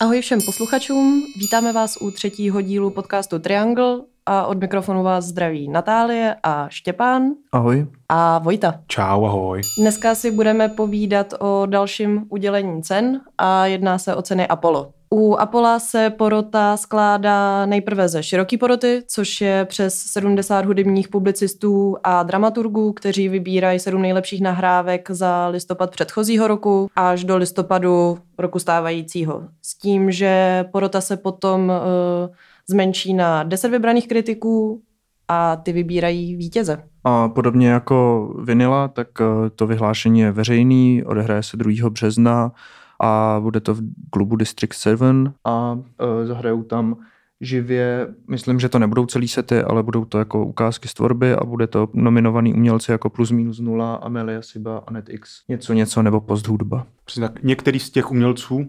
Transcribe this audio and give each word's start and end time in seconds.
Ahoj 0.00 0.20
všem 0.20 0.40
posluchačům, 0.46 1.22
vítáme 1.36 1.72
vás 1.72 1.96
u 2.00 2.10
třetího 2.10 2.60
dílu 2.60 2.90
podcastu 2.90 3.38
Triangle 3.38 4.00
a 4.26 4.46
od 4.46 4.58
mikrofonu 4.58 5.02
vás 5.02 5.24
zdraví 5.24 5.68
Natálie 5.68 6.36
a 6.42 6.68
Štěpán. 6.68 7.22
Ahoj. 7.52 7.86
A 8.08 8.38
Vojta. 8.38 8.80
Čau, 8.86 9.24
ahoj. 9.24 9.60
Dneska 9.78 10.14
si 10.14 10.30
budeme 10.30 10.68
povídat 10.68 11.34
o 11.40 11.66
dalším 11.66 12.26
udělení 12.28 12.82
cen 12.82 13.20
a 13.38 13.66
jedná 13.66 13.98
se 13.98 14.14
o 14.14 14.22
ceny 14.22 14.48
Apollo. 14.48 14.92
U 15.10 15.34
Apola 15.34 15.78
se 15.78 16.10
porota 16.10 16.76
skládá 16.76 17.66
nejprve 17.66 18.08
ze 18.08 18.22
široký 18.22 18.58
poroty, 18.58 19.02
což 19.06 19.40
je 19.40 19.64
přes 19.64 19.94
70 19.94 20.64
hudebních 20.64 21.08
publicistů 21.08 21.96
a 22.04 22.22
dramaturgů, 22.22 22.92
kteří 22.92 23.28
vybírají 23.28 23.78
sedm 23.78 24.02
nejlepších 24.02 24.40
nahrávek 24.40 25.10
za 25.10 25.48
listopad 25.48 25.90
předchozího 25.90 26.48
roku 26.48 26.90
až 26.96 27.24
do 27.24 27.36
listopadu 27.36 28.18
roku 28.38 28.58
stávajícího. 28.58 29.42
S 29.62 29.78
tím, 29.78 30.10
že 30.10 30.64
porota 30.72 31.00
se 31.00 31.16
potom 31.16 31.68
uh, 31.68 32.34
zmenší 32.68 33.14
na 33.14 33.42
10 33.42 33.68
vybraných 33.68 34.08
kritiků 34.08 34.82
a 35.28 35.56
ty 35.56 35.72
vybírají 35.72 36.36
vítěze. 36.36 36.82
A 37.04 37.28
podobně 37.28 37.68
jako 37.68 38.28
Vinila, 38.44 38.88
tak 38.88 39.08
uh, 39.20 39.26
to 39.56 39.66
vyhlášení 39.66 40.20
je 40.20 40.32
veřejný, 40.32 41.04
odehraje 41.04 41.42
se 41.42 41.56
2. 41.56 41.90
března 41.90 42.52
a 43.00 43.38
bude 43.42 43.60
to 43.60 43.74
v 43.74 43.82
klubu 44.10 44.36
District 44.36 44.74
7 44.74 45.34
a 45.44 45.72
uh, 45.72 45.80
zahrajou 46.24 46.62
tam 46.62 46.96
živě, 47.40 48.14
myslím, 48.28 48.60
že 48.60 48.68
to 48.68 48.78
nebudou 48.78 49.06
celý 49.06 49.28
sety, 49.28 49.62
ale 49.62 49.82
budou 49.82 50.04
to 50.04 50.18
jako 50.18 50.46
ukázky 50.46 50.88
z 50.88 50.94
tvorby 50.94 51.34
a 51.34 51.44
bude 51.44 51.66
to 51.66 51.88
nominovaný 51.92 52.54
umělci 52.54 52.92
jako 52.92 53.10
Plus 53.10 53.30
Minus 53.30 53.58
Nula, 53.58 53.94
Amelia 53.94 54.42
Siba, 54.42 54.82
Anet 54.86 55.10
X, 55.10 55.42
něco 55.48 55.72
něco 55.72 56.02
nebo 56.02 56.20
post 56.20 56.48
hudba. 56.48 56.86
Tak 57.20 57.42
některý 57.42 57.78
z 57.78 57.90
těch 57.90 58.10
umělců, 58.10 58.68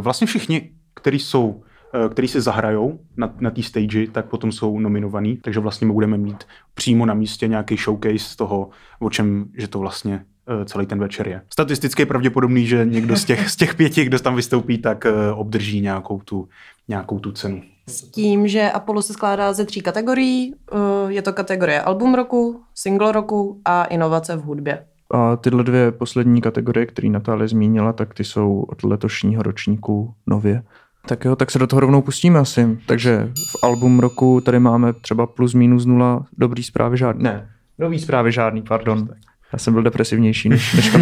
vlastně 0.00 0.26
všichni, 0.26 0.70
kteří 0.94 1.18
jsou 1.18 1.62
který 2.10 2.28
se 2.28 2.40
zahrajou 2.40 3.00
na, 3.16 3.34
na 3.40 3.50
té 3.50 3.62
stage, 3.62 4.06
tak 4.06 4.26
potom 4.26 4.52
jsou 4.52 4.78
nominovaný, 4.78 5.36
takže 5.36 5.60
vlastně 5.60 5.92
budeme 5.92 6.18
mít 6.18 6.44
přímo 6.74 7.06
na 7.06 7.14
místě 7.14 7.48
nějaký 7.48 7.76
showcase 7.76 8.36
toho, 8.36 8.70
o 9.00 9.10
čem, 9.10 9.44
že 9.54 9.68
to 9.68 9.78
vlastně 9.78 10.24
celý 10.64 10.86
ten 10.86 10.98
večer 10.98 11.28
je. 11.28 11.40
Statisticky 11.52 12.02
je 12.02 12.06
pravděpodobný, 12.06 12.66
že 12.66 12.84
někdo 12.84 13.16
z 13.16 13.24
těch, 13.24 13.50
z 13.50 13.56
těch 13.56 13.74
pěti, 13.74 14.04
kdo 14.04 14.18
tam 14.18 14.36
vystoupí, 14.36 14.78
tak 14.78 15.06
eh, 15.06 15.32
obdrží 15.32 15.80
nějakou 15.80 16.20
tu, 16.20 16.48
nějakou 16.88 17.18
tu 17.18 17.32
cenu. 17.32 17.62
S 17.88 18.02
tím, 18.02 18.48
že 18.48 18.70
Apollo 18.70 19.02
se 19.02 19.12
skládá 19.12 19.52
ze 19.52 19.64
tří 19.64 19.80
kategorií. 19.80 20.54
Eh, 20.72 20.76
je 21.12 21.22
to 21.22 21.32
kategorie 21.32 21.82
album 21.82 22.14
roku, 22.14 22.60
single 22.74 23.12
roku 23.12 23.60
a 23.64 23.84
inovace 23.84 24.36
v 24.36 24.42
hudbě. 24.42 24.84
A 25.10 25.36
tyhle 25.36 25.64
dvě 25.64 25.92
poslední 25.92 26.40
kategorie, 26.40 26.86
které 26.86 27.08
Natálie 27.08 27.48
zmínila, 27.48 27.92
tak 27.92 28.14
ty 28.14 28.24
jsou 28.24 28.64
od 28.68 28.82
letošního 28.82 29.42
ročníku 29.42 30.14
nově. 30.26 30.62
Tak 31.06 31.24
jo, 31.24 31.36
tak 31.36 31.50
se 31.50 31.58
do 31.58 31.66
toho 31.66 31.80
rovnou 31.80 32.02
pustíme 32.02 32.38
asi. 32.38 32.78
Takže 32.86 33.32
v 33.50 33.64
album 33.64 34.00
roku 34.00 34.40
tady 34.40 34.58
máme 34.58 34.92
třeba 34.92 35.26
plus 35.26 35.54
minus 35.54 35.86
nula, 35.86 36.26
dobrý 36.38 36.62
zprávy 36.62 36.96
žádný. 36.96 37.22
Ne, 37.22 37.50
nový 37.78 37.98
zprávy 37.98 38.32
žádný, 38.32 38.62
pardon. 38.62 39.08
Já 39.52 39.58
jsem 39.58 39.74
byl 39.74 39.82
depresivnější 39.82 40.48
než, 40.48 40.74
než 40.74 40.94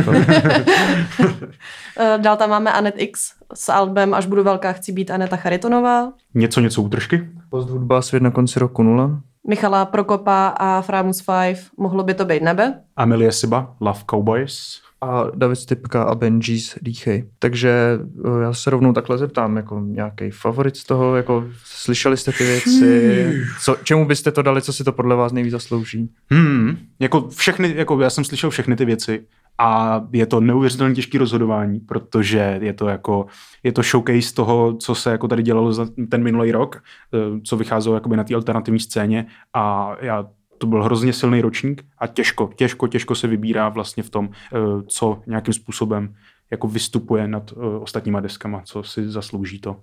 eh, 1.98 2.18
Dál 2.18 2.36
tam 2.36 2.50
máme 2.50 2.72
Anet 2.72 2.94
X 2.98 3.32
s 3.54 3.68
albem 3.68 4.14
Až 4.14 4.26
budu 4.26 4.44
velká, 4.44 4.72
chci 4.72 4.92
být 4.92 5.10
Aneta 5.10 5.36
Charitonová. 5.36 6.12
Něco, 6.34 6.60
něco 6.60 6.82
útržky. 6.82 7.28
Post 7.50 7.70
hudba 7.70 8.02
Svět 8.02 8.22
na 8.22 8.30
konci 8.30 8.58
roku 8.58 8.82
nula. 8.82 9.20
Michala 9.48 9.84
Prokopa 9.84 10.46
a 10.48 10.82
Framus 10.82 11.22
5 11.22 11.58
Mohlo 11.78 12.04
by 12.04 12.14
to 12.14 12.24
být 12.24 12.42
nebe. 12.42 12.74
Amelie 12.96 13.32
Siba, 13.32 13.76
Love 13.80 14.00
Cowboys 14.10 14.85
a 15.00 15.24
David 15.34 15.58
Stipka 15.58 16.02
a 16.02 16.14
Benji's 16.14 16.78
Dýchej. 16.82 17.28
Takže 17.38 17.98
eh, 18.24 18.42
já 18.42 18.52
se 18.52 18.70
rovnou 18.70 18.92
takhle 18.92 19.18
zeptám, 19.18 19.56
jako 19.56 19.80
nějaký 19.80 20.30
favorit 20.30 20.76
z 20.76 20.84
toho, 20.84 21.16
jako 21.16 21.44
slyšeli 21.64 22.16
jste 22.16 22.32
ty 22.32 22.44
věci, 22.44 23.32
co, 23.60 23.76
čemu 23.84 24.06
byste 24.06 24.32
to 24.32 24.42
dali, 24.42 24.62
co 24.62 24.72
si 24.72 24.84
to 24.84 24.92
podle 24.92 25.16
vás 25.16 25.32
nejvíc 25.32 25.52
zaslouží? 25.52 26.10
Hmm, 26.30 26.78
jako 27.00 27.28
všechny, 27.28 27.74
jako 27.76 28.00
já 28.00 28.10
jsem 28.10 28.24
slyšel 28.24 28.50
všechny 28.50 28.76
ty 28.76 28.84
věci 28.84 29.26
a 29.58 30.00
je 30.12 30.26
to 30.26 30.40
neuvěřitelně 30.40 30.94
těžké 30.94 31.18
rozhodování, 31.18 31.80
protože 31.80 32.58
je 32.62 32.72
to 32.72 32.88
jako, 32.88 33.26
je 33.62 33.72
to 33.72 33.82
showcase 33.82 34.34
toho, 34.34 34.76
co 34.76 34.94
se 34.94 35.10
jako 35.10 35.28
tady 35.28 35.42
dělalo 35.42 35.72
za 35.72 35.86
ten 36.10 36.22
minulý 36.22 36.52
rok, 36.52 36.82
eh, 37.14 37.40
co 37.44 37.56
vycházelo 37.56 37.94
jakoby 37.94 38.16
na 38.16 38.24
té 38.24 38.34
alternativní 38.34 38.80
scéně 38.80 39.26
a 39.54 39.96
já 40.00 40.26
to 40.58 40.66
byl 40.66 40.82
hrozně 40.82 41.12
silný 41.12 41.40
ročník 41.40 41.84
a 41.98 42.06
těžko, 42.06 42.50
těžko, 42.56 42.88
těžko 42.88 43.14
se 43.14 43.26
vybírá 43.26 43.68
vlastně 43.68 44.02
v 44.02 44.10
tom, 44.10 44.28
eh, 44.32 44.58
co 44.86 45.22
nějakým 45.26 45.54
způsobem 45.54 46.14
jako 46.50 46.68
vystupuje 46.68 47.28
nad 47.28 47.52
eh, 47.52 47.78
ostatníma 47.78 48.20
deskama, 48.20 48.62
co 48.64 48.82
si 48.82 49.08
zaslouží 49.08 49.60
to, 49.60 49.76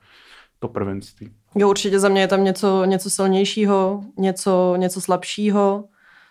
to 0.60 0.68
prvenství. 0.68 1.30
Jo, 1.56 1.70
určitě 1.70 2.00
za 2.00 2.10
mě 2.10 2.22
je 2.22 2.28
tam 2.28 2.44
něco, 2.44 2.86
něco 2.86 3.10
silnějšího, 3.10 4.04
něco, 4.18 4.76
něco 4.78 5.02
slabšího, 5.02 5.86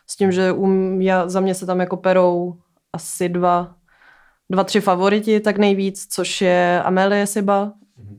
s 0.06 0.16
tím, 0.16 0.32
že 0.32 0.52
um, 0.52 1.00
já, 1.00 1.28
za 1.28 1.41
mě 1.41 1.54
se 1.54 1.66
tam 1.66 1.81
jako 1.81 1.97
perou 1.97 2.56
asi 2.92 3.28
dva, 3.28 3.75
dva, 4.50 4.64
tři 4.64 4.81
favoriti, 4.81 5.41
tak 5.41 5.58
nejvíc, 5.58 6.06
což 6.10 6.41
je 6.41 6.82
Amelie 6.82 7.26
Siba, 7.26 7.72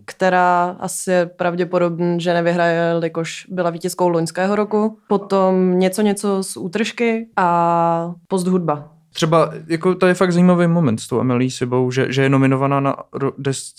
která 0.05 0.77
asi 0.79 1.11
je 1.11 1.25
pravděpodobně, 1.25 2.19
že 2.19 2.33
nevyhraje, 2.33 2.93
jakož 3.03 3.45
byla 3.49 3.69
vítězkou 3.69 4.09
loňského 4.09 4.55
roku. 4.55 4.97
Potom 5.07 5.79
něco 5.79 6.01
něco 6.01 6.43
z 6.43 6.57
útržky 6.57 7.27
a 7.37 8.13
post 8.27 8.47
hudba. 8.47 8.92
Třeba, 9.13 9.53
jako 9.67 9.95
to 9.95 10.07
je 10.07 10.13
fakt 10.13 10.31
zajímavý 10.31 10.67
moment 10.67 10.97
s 10.97 11.07
tou 11.07 11.21
Emilí 11.21 11.51
Sibou, 11.51 11.91
že, 11.91 12.05
že 12.09 12.21
je 12.21 12.29
nominovaná 12.29 12.79
na, 12.79 12.95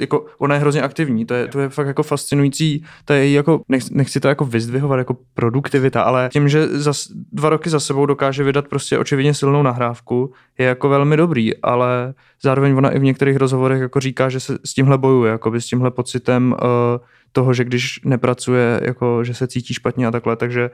jako, 0.00 0.26
ona 0.38 0.54
je 0.54 0.60
hrozně 0.60 0.82
aktivní, 0.82 1.26
to 1.26 1.34
je, 1.34 1.48
to 1.48 1.60
je 1.60 1.68
fakt 1.68 1.86
jako 1.86 2.02
fascinující, 2.02 2.84
to 3.04 3.12
je 3.12 3.32
jako, 3.32 3.60
nech, 3.68 3.90
nechci 3.90 4.20
to 4.20 4.28
jako 4.28 4.44
vyzdvihovat 4.44 4.98
jako 4.98 5.16
produktivita, 5.34 6.02
ale 6.02 6.28
tím, 6.32 6.48
že 6.48 6.68
za 6.68 6.92
dva 7.32 7.48
roky 7.48 7.70
za 7.70 7.80
sebou 7.80 8.06
dokáže 8.06 8.44
vydat 8.44 8.68
prostě 8.68 8.98
očividně 8.98 9.34
silnou 9.34 9.62
nahrávku, 9.62 10.32
je 10.58 10.66
jako 10.66 10.88
velmi 10.88 11.16
dobrý, 11.16 11.56
ale 11.56 12.14
zároveň 12.42 12.76
ona 12.76 12.90
i 12.90 12.98
v 12.98 13.02
některých 13.02 13.36
rozhovorech 13.36 13.80
jako 13.80 14.00
říká, 14.00 14.28
že 14.28 14.40
se 14.40 14.58
s 14.64 14.74
tímhle 14.74 14.98
bojuje, 14.98 15.32
jako 15.32 15.50
by 15.50 15.60
s 15.60 15.66
tímhle 15.66 15.90
pocitem 15.90 16.52
uh, 16.62 16.98
toho, 17.34 17.54
že 17.54 17.64
když 17.64 18.00
nepracuje, 18.04 18.80
jako, 18.84 19.24
že 19.24 19.34
se 19.34 19.46
cítí 19.46 19.74
špatně 19.74 20.06
a 20.06 20.10
takhle, 20.10 20.36
takže 20.36 20.70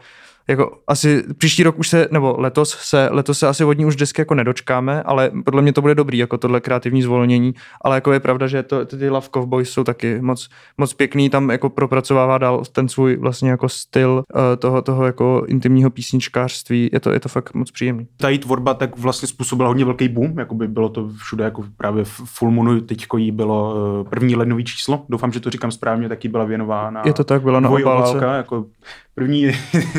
jako 0.48 0.78
asi 0.87 1.25
příští 1.38 1.62
rok 1.62 1.78
už 1.78 1.88
se, 1.88 2.09
nebo 2.10 2.34
letos 2.38 2.71
se, 2.71 3.09
letos 3.10 3.38
se 3.38 3.48
asi 3.48 3.65
od 3.65 3.78
ní 3.78 3.87
už 3.87 3.97
desky 3.97 4.21
jako 4.21 4.34
nedočkáme, 4.34 5.03
ale 5.03 5.31
podle 5.44 5.62
mě 5.62 5.72
to 5.72 5.81
bude 5.81 5.94
dobrý, 5.94 6.19
jako 6.19 6.38
tohle 6.38 6.60
kreativní 6.60 7.03
zvolnění, 7.03 7.54
ale 7.81 7.97
jako 7.97 8.12
je 8.12 8.21
pravda, 8.21 8.47
že 8.47 8.62
to, 8.62 8.84
ty 8.87 9.09
Love 9.09 9.28
Cowboys 9.34 9.71
jsou 9.71 9.84
taky 9.84 10.21
moc, 10.21 10.48
moc 10.78 10.94
pěkný, 10.94 11.31
tam 11.31 11.50
jako 11.50 11.69
propracovává 11.69 12.38
dál 12.38 12.62
ten 12.72 12.88
svůj 12.88 13.16
vlastně 13.16 13.50
jako 13.50 13.69
styl 13.69 14.25
uh, 14.34 14.42
toho, 14.59 14.82
toho 14.82 15.04
jako 15.04 15.44
intimního 15.48 15.91
písničkářství, 15.91 16.91
je 16.92 17.00
to, 17.00 17.12
je 17.12 17.21
to 17.21 17.28
fakt 17.28 17.54
moc 17.54 17.71
příjemný. 17.71 18.06
Ta 18.16 18.28
její 18.28 18.38
tvorba 18.38 18.75
tak 18.75 18.98
vlastně 18.98 19.28
způsobila 19.28 19.69
hodně 19.69 19.84
velký 19.84 20.09
boom, 20.09 20.38
jako 20.38 20.54
by 20.54 20.69
bylo 20.69 20.88
to 20.88 21.09
všude, 21.09 21.44
jako 21.44 21.65
právě 21.77 22.04
v 22.04 22.21
Full 22.25 22.50
Moonu 22.50 22.81
teďko 22.81 23.16
jí 23.16 23.31
bylo 23.31 23.75
uh, 23.75 24.09
první 24.09 24.37
lednový 24.37 24.65
číslo, 24.65 25.04
doufám, 25.09 25.32
že 25.32 25.41
to 25.41 25.50
říkám 25.50 25.71
správně, 25.71 26.09
taky 26.09 26.28
byla 26.28 26.44
věnována. 26.50 27.03
Je 27.05 27.12
to 27.12 27.25
tak, 27.25 27.43
byla 27.43 27.61
na 27.61 27.69
obálce. 27.69 28.25
jako 28.37 28.66
první, 29.15 29.50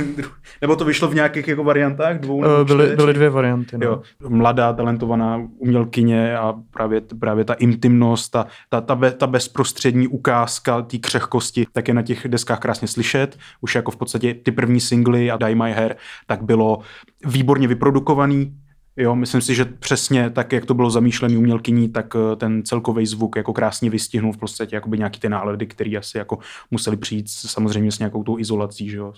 nebo 0.62 0.76
to 0.76 0.86
vyšlo 0.86 1.08
v 1.08 1.16
nějakých 1.16 1.48
jako 1.48 1.64
variantách? 1.64 2.20
Dvou 2.20 2.42
nebo 2.42 2.62
eh, 2.62 2.66
byly, 2.66 2.96
byly 2.96 3.14
dvě 3.14 3.30
varianty. 3.30 3.78
No. 3.78 3.86
Jo, 3.86 4.02
mladá, 4.30 4.74
talentovaná 4.74 5.48
umělkyně 5.58 6.38
a 6.38 6.54
právě, 6.74 7.02
právě 7.20 7.46
ta 7.46 7.54
intimnost, 7.54 8.32
ta, 8.32 8.46
ta, 8.70 8.82
ta, 8.82 8.96
be, 8.96 9.12
ta 9.12 9.28
bezprostřední 9.28 10.08
ukázka 10.08 10.82
té 10.82 10.98
křehkosti, 10.98 11.66
tak 11.72 11.88
je 11.88 11.94
na 11.94 12.02
těch 12.02 12.28
deskách 12.28 12.60
krásně 12.60 12.88
slyšet. 12.88 13.38
Už 13.62 13.76
jako 13.76 13.92
v 13.92 13.98
podstatě 13.98 14.34
ty 14.34 14.52
první 14.52 14.80
singly 14.80 15.32
a 15.32 15.38
Die 15.38 15.56
My 15.56 15.74
Hair, 15.74 15.96
tak 16.28 16.44
bylo 16.44 16.80
výborně 17.26 17.68
vyprodukovaný, 17.68 18.54
Jo, 18.98 19.16
myslím 19.16 19.42
si, 19.42 19.56
že 19.56 19.66
přesně 19.66 20.30
tak, 20.30 20.54
jak 20.54 20.66
to 20.66 20.74
bylo 20.74 20.90
zamýšlený 20.90 21.38
umělkyní, 21.38 21.90
tak 21.90 22.16
eh, 22.16 22.36
ten 22.36 22.64
celkový 22.64 23.06
zvuk 23.06 23.36
jako 23.36 23.54
krásně 23.54 23.90
vystihnul 23.90 24.34
v 24.34 24.38
podstatě 24.38 24.76
jakoby 24.76 24.98
nějaký 24.98 25.20
ty 25.20 25.30
nálady, 25.30 25.68
které 25.68 25.98
asi 25.98 26.18
jako 26.18 26.40
museli 26.72 26.98
přijít 26.98 27.30
samozřejmě 27.30 27.92
s 27.92 28.00
nějakou 28.00 28.24
tou 28.24 28.40
izolací, 28.40 28.90
že 28.90 28.98
jo. 28.98 29.14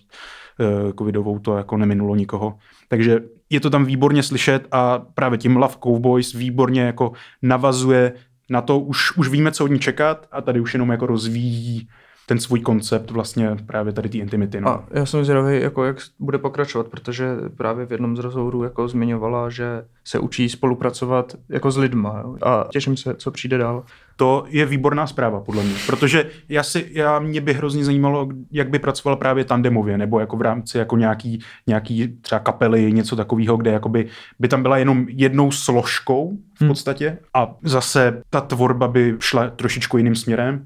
Eh, 0.60 0.94
covidovou 0.98 1.40
to 1.40 1.58
jako 1.58 1.78
neminulo 1.78 2.16
nikoho. 2.16 2.58
Takže 2.88 3.20
je 3.50 3.60
to 3.60 3.70
tam 3.70 3.86
výborně 3.86 4.24
slyšet 4.24 4.68
a 4.72 5.00
právě 5.00 5.38
tím 5.38 5.58
Love 5.58 5.76
Cowboys 5.84 6.34
výborně 6.34 6.81
jako 6.81 7.12
navazuje 7.42 8.14
na 8.50 8.62
to, 8.62 8.80
už, 8.80 9.18
už 9.18 9.30
víme, 9.30 9.52
co 9.52 9.64
od 9.64 9.68
ní 9.68 9.80
čekat 9.80 10.28
a 10.31 10.42
tady 10.42 10.60
už 10.60 10.74
jenom 10.74 10.90
jako 10.90 11.06
rozvíjí 11.06 11.88
ten 12.25 12.40
svůj 12.40 12.60
koncept 12.60 13.12
vlastně 13.12 13.50
právě 13.66 13.94
tady 13.94 14.10
té 14.10 14.18
intimity. 14.18 14.62
No. 14.62 14.70
A 14.70 14.84
já 14.92 15.06
jsem 15.06 15.25
zvědavý, 15.25 15.62
jako 15.62 15.84
jak 15.84 15.98
bude 16.20 16.38
pokračovat, 16.38 16.88
protože 16.88 17.28
právě 17.58 17.86
v 17.86 17.92
jednom 17.92 18.18
z 18.18 18.20
rozhovorů 18.20 18.64
jako 18.64 18.88
zmiňovala, 18.88 19.50
že 19.50 19.84
se 20.06 20.20
učí 20.20 20.50
spolupracovat 20.50 21.36
jako 21.50 21.72
s 21.72 21.78
lidma 21.78 22.22
jo? 22.24 22.36
a 22.42 22.68
těším 22.72 22.98
se, 22.98 23.16
co 23.16 23.31
přijde 23.31 23.58
dál. 23.58 23.84
To 24.16 24.46
je 24.48 24.66
výborná 24.66 25.08
zpráva, 25.08 25.40
podle 25.40 25.64
mě, 25.64 25.75
protože 25.88 26.30
já 26.50 26.64
si, 26.64 26.90
já, 26.92 27.20
mě 27.20 27.42
by 27.42 27.54
hrozně 27.54 27.86
zajímalo, 27.86 28.30
jak 28.52 28.69
by 28.69 28.80
pracoval 28.80 29.16
právě 29.16 29.46
tandemově, 29.46 29.98
nebo 29.98 30.19
jako 30.19 30.38
v 30.38 30.42
rámci 30.42 30.78
jako 30.78 30.98
nějaký, 30.98 31.40
nějaký 31.68 32.18
třeba 32.22 32.40
kapely, 32.40 32.92
něco 32.92 33.16
takového, 33.16 33.58
kde 33.58 33.72
jakoby 33.72 34.08
by 34.40 34.48
tam 34.48 34.62
byla 34.62 34.78
jenom 34.78 35.06
jednou 35.10 35.52
složkou 35.52 36.38
v 36.58 36.62
Hmm. 36.62 36.68
podstatě 36.68 37.18
a 37.34 37.56
zase 37.64 38.22
ta 38.30 38.42
tvorba 38.42 38.88
by 38.88 39.16
šla 39.19 39.50
trošičku 39.50 39.98
jiným 39.98 40.16
směrem. 40.16 40.66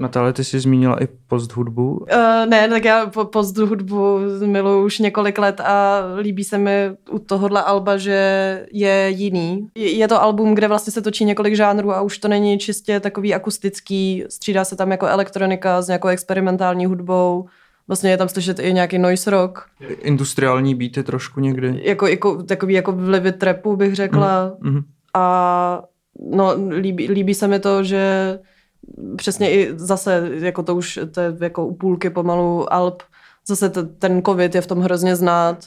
Natálie, 0.00 0.32
ty 0.32 0.44
jsi 0.44 0.60
zmínila 0.60 1.02
i 1.02 1.06
post 1.06 1.52
hudbu. 1.52 1.92
Uh, 1.92 2.46
ne, 2.48 2.68
tak 2.68 2.84
já 2.84 3.06
po, 3.06 3.24
post 3.24 3.58
hudbu 3.58 4.18
miluji 4.46 4.84
už 4.84 4.98
několik 4.98 5.38
let 5.38 5.60
a 5.60 6.02
líbí 6.18 6.44
se 6.44 6.58
mi 6.58 6.90
u 7.10 7.18
tohohle 7.18 7.62
alba, 7.62 7.96
že 7.96 8.66
je 8.72 9.10
jiný. 9.10 9.68
Je, 9.74 10.08
to 10.08 10.22
album, 10.22 10.54
kde 10.54 10.68
vlastně 10.68 10.92
se 10.92 11.02
točí 11.02 11.24
několik 11.24 11.56
žánrů 11.56 11.92
a 11.92 12.00
už 12.00 12.18
to 12.18 12.28
není 12.28 12.58
čistě 12.58 13.00
takový 13.00 13.34
akustický, 13.34 14.24
střídá 14.28 14.64
se 14.64 14.76
tam 14.76 14.90
jako 14.90 15.06
elektronika 15.06 15.82
s 15.82 15.86
nějakou 15.86 16.08
experimentální 16.08 16.86
hudbou. 16.86 17.48
Vlastně 17.88 18.10
je 18.10 18.16
tam 18.16 18.28
slyšet 18.28 18.58
i 18.58 18.72
nějaký 18.72 18.98
noise 18.98 19.30
rock, 19.30 19.66
Industriální 20.00 20.74
beaty 20.74 21.02
trošku 21.02 21.40
někdy. 21.40 21.80
jako, 21.82 22.06
jako 22.06 22.42
takový 22.42 22.74
jako 22.74 22.92
vlivy 22.92 23.32
trapu 23.32 23.76
bych 23.76 23.94
řekla. 23.94 24.56
Mhm. 24.60 24.80
A 25.14 25.82
no, 26.30 26.54
líbí, 26.70 27.08
líbí 27.08 27.34
se 27.34 27.48
mi 27.48 27.58
to, 27.60 27.84
že 27.84 28.38
přesně 29.16 29.50
i 29.50 29.72
zase, 29.76 30.30
jako 30.32 30.62
to 30.62 30.74
už 30.74 30.98
to 31.14 31.20
je 31.20 31.36
jako 31.40 31.66
u 31.66 31.74
půlky 31.74 32.10
pomalu 32.10 32.72
Alp, 32.72 33.02
zase 33.48 33.68
t- 33.68 33.82
ten 33.82 34.22
covid 34.22 34.54
je 34.54 34.60
v 34.60 34.66
tom 34.66 34.80
hrozně 34.80 35.16
znát. 35.16 35.64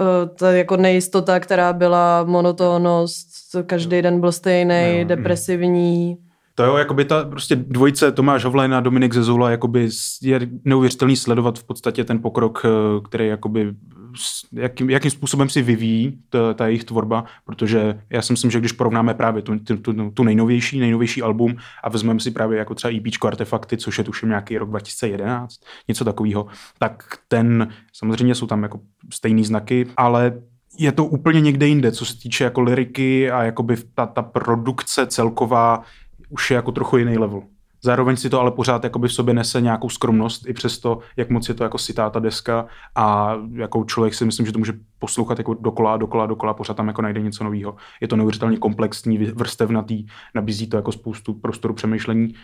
Eh, 0.00 0.26
To 0.36 0.46
je 0.46 0.58
jako 0.58 0.76
nejistota, 0.76 1.40
která 1.40 1.72
byla 1.72 2.24
monotónnost, 2.24 3.28
každý 3.66 4.02
den 4.02 4.20
byl 4.20 4.32
stejný, 4.32 4.98
Jo, 4.98 5.04
depresivní. 5.04 6.16
To 6.54 6.64
jo, 6.64 6.76
jakoby 6.76 7.04
ta 7.04 7.24
prostě 7.24 7.56
dvojice 7.56 8.12
Tomáš 8.12 8.44
Hovlen 8.44 8.74
a 8.74 8.80
Dominik 8.80 9.14
Zezula, 9.14 9.50
jakoby 9.50 9.88
je 10.22 10.40
neuvěřitelný 10.64 11.16
sledovat 11.16 11.58
v 11.58 11.64
podstatě 11.64 12.04
ten 12.04 12.22
pokrok, 12.22 12.62
eh, 12.64 12.68
který 13.08 13.26
jakoby 13.26 13.74
jakým, 14.52 14.90
jakým 14.90 15.10
způsobem 15.10 15.48
si 15.48 15.62
vyvíjí 15.62 16.18
ta, 16.28 16.54
ta 16.54 16.66
jejich 16.66 16.84
tvorba, 16.84 17.24
protože 17.44 18.00
já 18.10 18.22
si 18.22 18.32
myslím, 18.32 18.50
že 18.50 18.58
když 18.58 18.72
porovnáme 18.72 19.14
právě 19.14 19.42
tu, 19.42 19.58
tu, 19.58 19.76
tu, 19.76 20.10
tu 20.10 20.24
nejnovější, 20.24 20.80
nejnovější 20.80 21.22
album 21.22 21.56
a 21.82 21.88
vezmeme 21.88 22.20
si 22.20 22.30
právě 22.30 22.58
jako 22.58 22.74
třeba 22.74 22.94
EPčko 22.94 23.28
Artefakty, 23.28 23.76
což 23.76 23.98
je 23.98 24.04
tuším 24.04 24.28
nějaký 24.28 24.58
rok 24.58 24.70
2011, 24.70 25.60
něco 25.88 26.04
takového, 26.04 26.46
tak 26.78 27.18
ten, 27.28 27.68
samozřejmě 27.92 28.34
jsou 28.34 28.46
tam 28.46 28.62
jako 28.62 28.80
stejný 29.12 29.44
znaky, 29.44 29.86
ale 29.96 30.42
je 30.78 30.92
to 30.92 31.04
úplně 31.04 31.40
někde 31.40 31.66
jinde, 31.66 31.92
co 31.92 32.06
se 32.06 32.18
týče 32.18 32.44
jako 32.44 32.60
liriky 32.60 33.30
a 33.30 33.42
jakoby 33.42 33.76
ta, 33.94 34.06
ta 34.06 34.22
produkce 34.22 35.06
celková 35.06 35.82
už 36.28 36.50
je 36.50 36.54
jako 36.54 36.72
trochu 36.72 36.96
jiný 36.96 37.18
level. 37.18 37.42
Zároveň 37.82 38.16
si 38.16 38.30
to 38.30 38.40
ale 38.40 38.50
pořád 38.50 38.84
jakoby 38.84 39.08
v 39.08 39.12
sobě 39.12 39.34
nese 39.34 39.60
nějakou 39.60 39.88
skromnost, 39.88 40.48
i 40.48 40.52
přesto, 40.52 40.98
jak 41.16 41.30
moc 41.30 41.48
je 41.48 41.54
to 41.54 41.62
jako 41.62 41.78
sitáta 41.78 42.18
deska 42.18 42.66
a 42.94 43.36
jako 43.52 43.84
člověk 43.84 44.14
si 44.14 44.24
myslím, 44.24 44.46
že 44.46 44.52
to 44.52 44.58
může 44.58 44.72
poslouchat 44.98 45.38
jako 45.38 45.54
dokola, 45.54 45.96
dokola, 45.96 46.26
dokola, 46.26 46.54
pořád 46.54 46.76
tam 46.76 46.88
jako 46.88 47.02
najde 47.02 47.20
něco 47.20 47.44
nového. 47.44 47.76
Je 48.00 48.08
to 48.08 48.16
neuvěřitelně 48.16 48.56
komplexní, 48.56 49.18
vrstevnatý, 49.18 50.06
nabízí 50.34 50.66
to 50.66 50.76
jako 50.76 50.92
spoustu 50.92 51.34
prostoru 51.34 51.74
přemýšlení. 51.74 52.34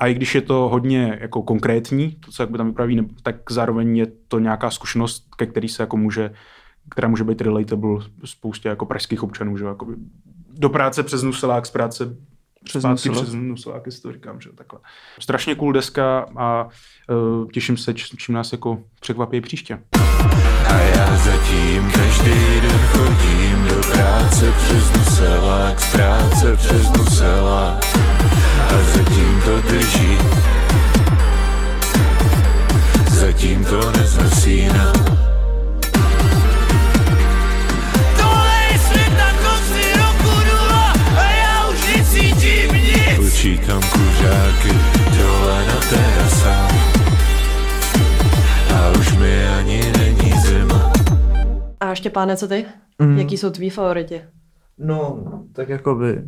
A 0.00 0.06
i 0.06 0.14
když 0.14 0.34
je 0.34 0.40
to 0.40 0.54
hodně 0.54 1.18
jako 1.20 1.42
konkrétní, 1.42 2.10
to, 2.10 2.30
co 2.30 2.42
jak 2.42 2.50
by 2.50 2.58
tam 2.58 2.66
vypraví, 2.66 3.08
tak 3.22 3.36
zároveň 3.50 3.96
je 3.96 4.06
to 4.28 4.38
nějaká 4.38 4.70
zkušenost, 4.70 5.34
ke 5.36 5.46
který 5.46 5.68
se 5.68 5.82
jako 5.82 5.96
může, 5.96 6.30
která 6.90 7.08
může 7.08 7.24
být 7.24 7.40
relatable 7.40 8.04
spoustě 8.24 8.68
jako 8.68 8.86
pražských 8.86 9.22
občanů, 9.22 9.56
že 9.56 9.64
jo, 9.64 9.68
jakoby 9.68 9.94
do 10.52 10.68
práce 10.68 11.02
přes 11.02 11.22
Nuselák, 11.22 11.66
z 11.66 11.70
práce 11.70 12.16
Přes 12.64 12.82
zpátky 12.82 13.10
přes 13.10 13.34
Nuselák, 13.34 13.82
jestli 13.86 14.02
to 14.02 14.12
říkám, 14.12 14.40
že 14.40 14.48
jo, 14.48 14.54
takhle. 14.56 14.80
Strašně 15.20 15.54
cool 15.54 15.72
deska 15.72 16.26
a 16.36 16.68
uh, 17.10 17.48
těším 17.50 17.76
se, 17.76 17.94
čím 17.94 18.34
nás 18.34 18.52
jako 18.52 18.78
překvapí 19.00 19.40
příště. 19.40 19.78
A 20.68 20.78
já 20.78 21.16
zatím 21.16 21.90
každý 21.90 22.60
den 22.60 22.78
chodím 22.78 23.68
do 23.68 23.80
práce 23.92 24.52
přes 24.52 24.92
Nuselák, 24.92 25.80
z 25.80 25.92
práce 25.92 26.56
přes 26.56 26.92
Nuselák 26.92 27.84
a 28.68 28.82
zatím 28.82 29.42
to 29.44 29.60
drží. 29.60 30.18
Zatím 33.10 33.64
to 33.64 33.90
nezasíná. 33.90 34.92
Nic. 43.44 43.60
Počítám 43.60 43.82
kuřáky 43.82 44.68
dole 45.18 45.66
na 45.66 45.80
terasách 45.90 46.72
a 48.74 48.92
už 48.98 49.16
mi 49.18 49.46
ani 49.46 49.80
není 49.98 50.32
zima. 50.46 50.92
A 51.80 51.94
Štěpáne, 51.94 52.36
co 52.36 52.48
ty? 52.48 52.64
Mm. 52.98 53.18
Jaký 53.18 53.36
jsou 53.36 53.50
tvý 53.50 53.70
favoriti? 53.70 54.22
No, 54.78 55.24
tak 55.52 55.68
jakoby 55.68 56.22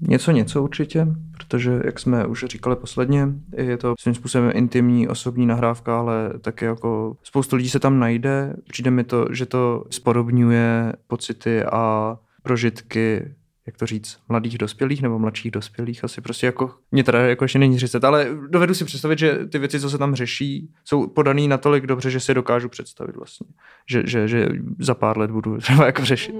něco 0.00 0.30
něco 0.30 0.62
určitě, 0.62 1.06
protože 1.32 1.80
jak 1.84 1.98
jsme 1.98 2.26
už 2.26 2.44
říkali 2.48 2.76
posledně, 2.76 3.28
je 3.56 3.76
to 3.76 3.94
svým 4.00 4.14
způsobem 4.14 4.50
intimní, 4.54 5.08
osobní 5.08 5.46
nahrávka, 5.46 5.98
ale 5.98 6.32
taky 6.40 6.64
jako 6.64 7.16
spoustu 7.22 7.56
lidí 7.56 7.68
se 7.68 7.80
tam 7.80 7.98
najde. 7.98 8.56
Přijde 8.68 8.90
mi 8.90 9.04
to, 9.04 9.26
že 9.30 9.46
to 9.46 9.84
spodobňuje 9.90 10.92
pocity 11.06 11.64
a 11.64 12.16
prožitky 12.42 13.34
jak 13.66 13.76
to 13.76 13.86
říct, 13.86 14.18
mladých 14.28 14.58
dospělých 14.58 15.02
nebo 15.02 15.18
mladších 15.18 15.50
dospělých, 15.50 16.04
asi 16.04 16.20
prostě 16.20 16.46
jako, 16.46 16.74
mě 16.90 17.04
teda 17.04 17.20
jako 17.20 17.44
ještě 17.44 17.58
není 17.58 17.76
30, 17.76 18.04
ale 18.04 18.28
dovedu 18.48 18.74
si 18.74 18.84
představit, 18.84 19.18
že 19.18 19.38
ty 19.52 19.58
věci, 19.58 19.80
co 19.80 19.90
se 19.90 19.98
tam 19.98 20.14
řeší, 20.14 20.70
jsou 20.84 21.06
podaný 21.06 21.48
natolik 21.48 21.86
dobře, 21.86 22.10
že 22.10 22.20
si 22.20 22.34
dokážu 22.34 22.68
představit 22.68 23.16
vlastně, 23.16 23.46
že, 23.90 24.02
že, 24.06 24.28
že 24.28 24.48
za 24.78 24.94
pár 24.94 25.18
let 25.18 25.30
budu 25.30 25.58
třeba 25.60 25.86
jako 25.86 26.04
řešit. 26.04 26.34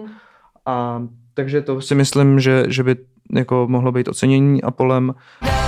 A 0.67 1.03
takže 1.35 1.63
to 1.63 1.81
si 1.81 1.95
myslím, 1.95 2.41
že, 2.41 2.65
že 2.69 2.83
by 2.83 2.97
jako 3.33 3.67
mohlo 3.69 3.93
být 3.93 4.09
ocenění 4.09 4.63
Apolem. 4.63 5.15
Strachy 5.43 5.66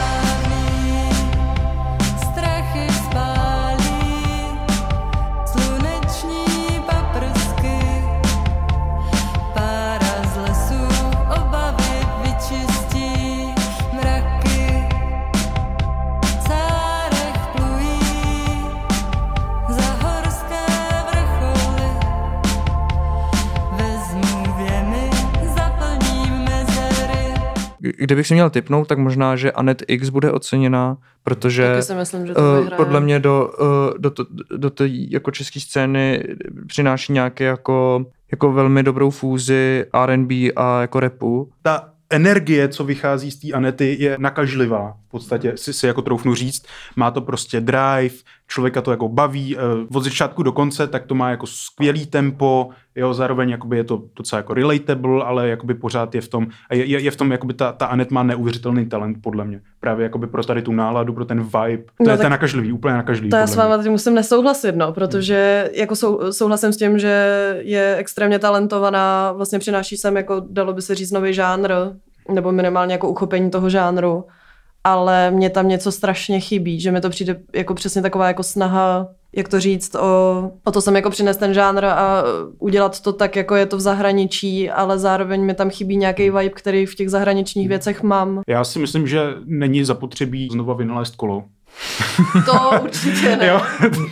Kdybych 27.99 28.27
si 28.27 28.35
měl 28.35 28.51
typnout, 28.51 28.89
tak 28.89 28.99
možná, 28.99 29.37
že 29.37 29.53
Anet 29.53 29.83
X 29.89 30.09
bude 30.09 30.33
oceněná, 30.33 30.97
protože 31.25 31.69
Taky 31.73 31.83
si 31.83 31.95
myslím, 31.95 32.27
že 32.27 32.35
to 32.35 32.41
eh, 32.41 32.61
vyhraje. 32.61 32.77
podle 32.85 33.01
mě 33.01 33.21
do, 33.21 33.51
eh, 33.61 33.95
do, 33.99 34.11
to- 34.11 34.27
do 34.57 34.71
té 34.71 34.85
jako 34.89 35.31
české 35.31 35.61
scény 35.61 36.25
přináší 36.67 37.13
nějaké 37.13 37.45
jako, 37.45 38.05
jako 38.31 38.53
velmi 38.53 38.83
dobrou 38.83 39.11
fúzi 39.11 39.85
R&B 39.93 40.35
a 40.57 40.81
jako 40.81 41.01
repu. 41.01 41.51
Ta 41.63 41.89
energie, 42.11 42.69
co 42.69 42.85
vychází 42.85 43.31
z 43.31 43.37
té 43.41 43.53
Anety, 43.53 43.97
je 44.01 44.17
nakažlivá. 44.21 44.97
V 45.09 45.11
podstatě 45.11 45.53
si, 45.57 45.73
si 45.73 45.87
jako 45.87 46.03
troufnu 46.03 46.35
říct. 46.35 46.67
Má 46.97 47.11
to 47.11 47.21
prostě 47.21 47.61
drive, 47.61 48.15
člověka 48.49 48.81
to 48.83 48.91
jako 48.91 49.09
baví. 49.09 49.57
eh, 49.57 49.61
Od 49.95 50.05
začátku 50.05 50.43
do 50.43 50.53
konce, 50.53 50.87
tak 50.87 51.07
to 51.07 51.15
má 51.15 51.31
jako 51.31 51.47
skvělý 51.47 52.07
tempo, 52.07 52.69
jo, 52.97 53.15
zároveň 53.15 53.51
jakoby 53.51 53.77
je 53.77 53.85
to 53.85 54.03
docela 54.17 54.39
jako 54.39 54.55
relatable, 54.55 55.25
ale 55.25 55.49
jakoby 55.49 55.75
pořád 55.75 56.15
je 56.15 56.21
v 56.21 56.29
tom, 56.29 56.47
a 56.71 56.75
je, 56.75 56.85
je, 56.85 57.01
je 57.01 57.11
v 57.11 57.17
tom, 57.17 57.33
jakoby 57.33 57.55
ta, 57.55 57.73
ta 57.73 57.87
Anet 57.87 58.11
má 58.11 58.23
neuvěřitelný 58.23 58.87
talent, 58.87 59.19
podle 59.23 59.45
mě. 59.45 59.61
Právě 59.81 60.03
jakoby 60.05 60.27
pro 60.27 60.45
tady 60.45 60.63
tu 60.63 60.73
náladu, 60.73 61.13
pro 61.13 61.25
ten 61.25 61.43
vibe. 61.43 61.83
To 61.83 62.05
No 62.05 62.11
je 62.11 62.19
ten 62.19 62.31
nakažlivý, 62.31 62.73
úplně 62.73 62.95
nakažlivý. 62.95 63.31
To 63.31 63.37
já 63.37 63.47
s 63.47 63.57
váma 63.57 63.79
teď 63.79 63.89
musím 63.89 64.15
nesouhlasit, 64.15 64.77
no, 64.77 64.93
protože 64.93 65.71
jako 65.75 65.97
sou, 65.97 66.33
souhlasím 66.33 66.73
s 66.73 66.77
tím, 66.77 66.99
že 66.99 67.55
je 67.63 67.97
extrémně 67.97 68.39
talentovaná, 68.39 69.33
vlastně 69.33 69.59
přináší 69.59 69.97
sem 69.97 70.17
jako, 70.17 70.43
dalo 70.51 70.73
by 70.73 70.83
se 70.83 70.95
říct, 70.95 71.11
nový 71.13 71.35
žánr, 71.35 71.73
nebo 72.33 72.53
minimálně 72.53 72.93
jako 72.95 73.09
uchopení 73.09 73.51
toho 73.51 73.71
žánru, 73.71 74.25
ale 74.85 75.31
mě 75.31 75.51
tam 75.51 75.69
něco 75.69 75.93
strašně 75.93 76.41
chybí, 76.41 76.81
že 76.81 76.93
mi 76.93 77.01
to 77.01 77.11
přijde 77.11 77.41
jako 77.55 77.75
přesně 77.75 78.03
taková 78.03 78.29
jako 78.29 78.43
snaha 78.43 79.09
jak 79.37 79.49
to 79.49 79.61
říct, 79.61 79.95
o, 79.95 80.51
o 80.65 80.73
to 80.73 80.81
jsem 80.81 80.97
jako 80.97 81.11
přines 81.11 81.37
ten 81.37 81.55
žánr 81.55 81.85
a 81.85 82.25
udělat 82.59 83.01
to 83.01 83.13
tak, 83.13 83.37
jako 83.37 83.55
je 83.55 83.67
to 83.67 83.77
v 83.77 83.81
zahraničí, 83.81 84.71
ale 84.71 84.99
zároveň 84.99 85.45
mi 85.45 85.55
tam 85.55 85.71
chybí 85.71 85.97
nějaký 85.97 86.31
vibe, 86.31 86.49
který 86.49 86.87
v 86.87 86.95
těch 86.95 87.11
zahraničních 87.11 87.69
věcech 87.69 88.03
mám. 88.03 88.43
Já 88.49 88.65
si 88.65 88.79
myslím, 88.79 89.07
že 89.07 89.21
není 89.45 89.85
zapotřebí 89.85 90.49
znova 90.53 90.75
vynalézt 90.75 91.17
kolo. 91.17 91.45
To 92.45 92.83
určitě 92.83 93.37
ne. 93.37 93.47
Jo. 93.49 93.61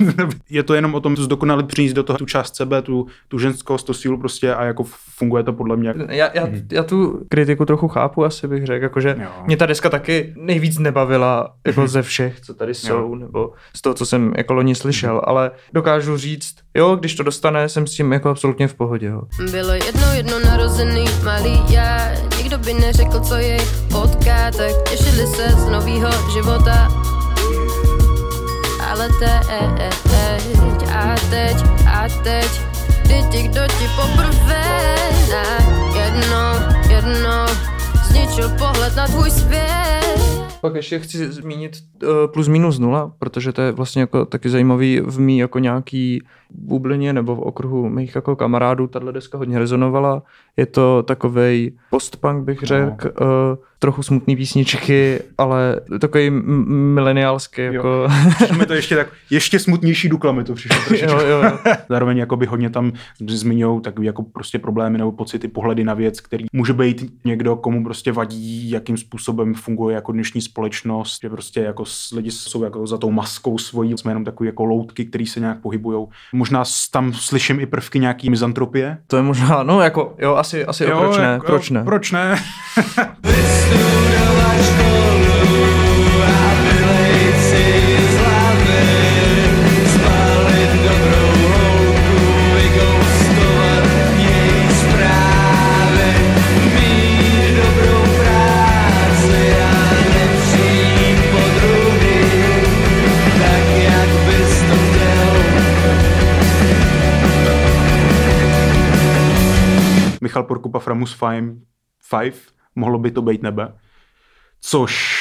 je 0.50 0.62
to 0.62 0.74
jenom 0.74 0.94
o 0.94 1.00
tom 1.00 1.16
zdokonalit 1.16 1.66
přinést 1.66 1.92
do 1.92 2.02
toho 2.02 2.18
tu 2.18 2.26
část 2.26 2.56
sebe, 2.56 2.82
tu, 2.82 3.06
tu 3.28 3.38
ženskost, 3.38 3.86
tu 3.86 3.94
sílu 3.94 4.18
prostě 4.18 4.54
a 4.54 4.64
jako 4.64 4.84
funguje 5.18 5.42
to 5.42 5.52
podle 5.52 5.76
mě. 5.76 5.94
Já, 6.08 6.30
já, 6.34 6.48
já 6.72 6.82
tu 6.82 7.20
kritiku 7.28 7.64
trochu 7.64 7.88
chápu, 7.88 8.24
asi 8.24 8.48
bych 8.48 8.66
řekl, 8.66 8.82
jakože 8.82 9.16
Jo. 9.22 9.28
mě 9.46 9.56
ta 9.56 9.66
deska 9.66 9.90
taky 9.90 10.34
nejvíc 10.36 10.78
nebavila 10.78 11.54
jako 11.66 11.88
ze 11.88 12.02
všech, 12.02 12.40
co 12.40 12.54
tady 12.54 12.74
jsou, 12.74 13.14
nebo 13.14 13.52
z 13.76 13.82
toho, 13.82 13.94
co 13.94 14.06
jsem 14.06 14.32
jako 14.36 14.54
loni 14.54 14.74
slyšel, 14.74 15.22
ale 15.24 15.50
dokážu 15.72 16.16
říct, 16.16 16.54
jo, 16.74 16.96
když 16.96 17.14
to 17.14 17.22
dostane, 17.22 17.68
jsem 17.68 17.86
s 17.86 17.90
tím 17.90 18.12
jako 18.12 18.28
absolutně 18.28 18.68
v 18.68 18.74
pohodě. 18.74 19.06
Jo. 19.06 19.22
Bylo 19.50 19.72
jedno 19.72 20.12
jedno 20.14 20.40
narozený 20.40 21.04
malý 21.24 21.62
já 21.68 22.12
Nikdo 22.38 22.58
by 22.58 22.74
neřekl, 22.74 23.20
co 23.20 23.34
jej 23.34 23.60
potká 23.92 24.50
Tak 24.50 24.90
těšili 24.90 25.26
se 25.26 25.48
z 25.48 25.68
novýho 25.68 26.10
života 26.32 27.05
Ale 28.96 29.08
teď 29.08 30.88
a 30.94 31.14
teď 31.30 31.56
a 31.86 32.08
teď 32.24 32.50
ti 33.30 33.42
kdo 33.42 33.60
ti 33.78 33.86
poprvé 33.96 34.64
na 35.30 35.44
jednou, 35.96 36.78
jednou 36.90 37.46
Zničil 38.04 38.48
pohled 38.48 38.96
na 38.96 39.06
tvůj 39.06 39.30
svět 39.30 40.46
Pak 40.60 40.74
ještě 40.74 40.98
chci 40.98 41.32
zmínit 41.32 41.72
plus 42.32 42.48
minus 42.48 42.78
nula, 42.78 43.12
protože 43.18 43.52
to 43.52 43.62
je 43.62 43.72
vlastně 43.72 44.00
jako 44.00 44.24
taky 44.24 44.48
zajímavý 44.48 45.00
v 45.00 45.20
mý 45.20 45.38
jako 45.38 45.58
nějaký 45.58 46.22
bublině 46.50 47.12
nebo 47.12 47.36
v 47.36 47.40
okruhu 47.40 47.88
mých 47.88 48.14
jako 48.14 48.36
kamarádů. 48.36 48.86
Tahle 48.86 49.12
deska 49.12 49.38
hodně 49.38 49.58
rezonovala. 49.58 50.22
Je 50.56 50.66
to 50.66 51.02
takovej 51.02 51.72
postpunk, 51.90 52.44
bych 52.44 52.62
řekl, 52.62 53.10
no. 53.20 53.58
Trochu 53.78 54.02
smutný 54.02 54.36
písničky, 54.36 55.20
ale 55.38 55.80
takový 56.00 56.30
mileniálský 56.30 57.62
jako... 57.62 58.08
Přišlo 58.36 58.66
to 58.66 58.74
ještě 58.74 58.96
tak, 58.96 59.08
ještě 59.30 59.58
smutnější 59.58 60.08
dukla 60.08 60.32
mi 60.32 60.44
to 60.44 60.54
přišlo 60.54 60.76
jo, 60.90 61.20
jo, 61.20 61.42
jo. 61.42 61.58
Zároveň 61.88 62.18
jakoby 62.18 62.46
hodně 62.46 62.70
tam 62.70 62.92
zmiňují 63.28 63.80
takový 63.80 64.06
jako 64.06 64.22
prostě 64.22 64.58
problémy 64.58 64.98
nebo 64.98 65.12
pocity, 65.12 65.48
pohledy 65.48 65.84
na 65.84 65.94
věc, 65.94 66.20
který 66.20 66.44
může 66.52 66.72
být 66.72 67.12
někdo, 67.24 67.56
komu 67.56 67.84
prostě 67.84 68.12
vadí, 68.12 68.70
jakým 68.70 68.96
způsobem 68.96 69.54
funguje 69.54 69.94
jako 69.94 70.12
dnešní 70.12 70.40
společnost, 70.40 71.18
že 71.22 71.30
prostě 71.30 71.60
jako 71.60 71.84
lidi 72.14 72.30
jsou 72.30 72.62
jako 72.64 72.86
za 72.86 72.98
tou 72.98 73.10
maskou 73.10 73.58
svojí, 73.58 73.98
jsme 73.98 74.10
jenom 74.10 74.24
takový 74.24 74.46
jako 74.46 74.64
loutky, 74.64 75.04
který 75.04 75.26
se 75.26 75.40
nějak 75.40 75.60
pohybují. 75.60 76.06
Možná 76.32 76.64
tam 76.90 77.12
slyším 77.12 77.60
i 77.60 77.66
prvky 77.66 77.98
nějaký 77.98 78.30
mizantropie. 78.30 78.98
To 79.06 79.16
je 79.16 79.22
možná, 79.22 79.62
no 79.62 79.80
jako, 79.80 80.14
jo, 80.18 80.34
asi, 80.34 80.64
asi 80.64 80.84
jo, 80.84 80.98
proč 80.98 81.18
ne, 81.18 81.24
jako- 81.24 81.46
proč 81.46 81.70
ne. 81.70 81.84
Proč 81.84 82.12
ne? 82.12 82.36
Michal 110.36 110.44
Porkupa 110.44 110.80
Framus 110.80 111.14
Five, 111.14 111.56
Five, 111.98 112.52
mohlo 112.76 112.98
by 112.98 113.10
to 113.10 113.22
být 113.22 113.42
nebe. 113.42 113.72
Což 114.60 115.16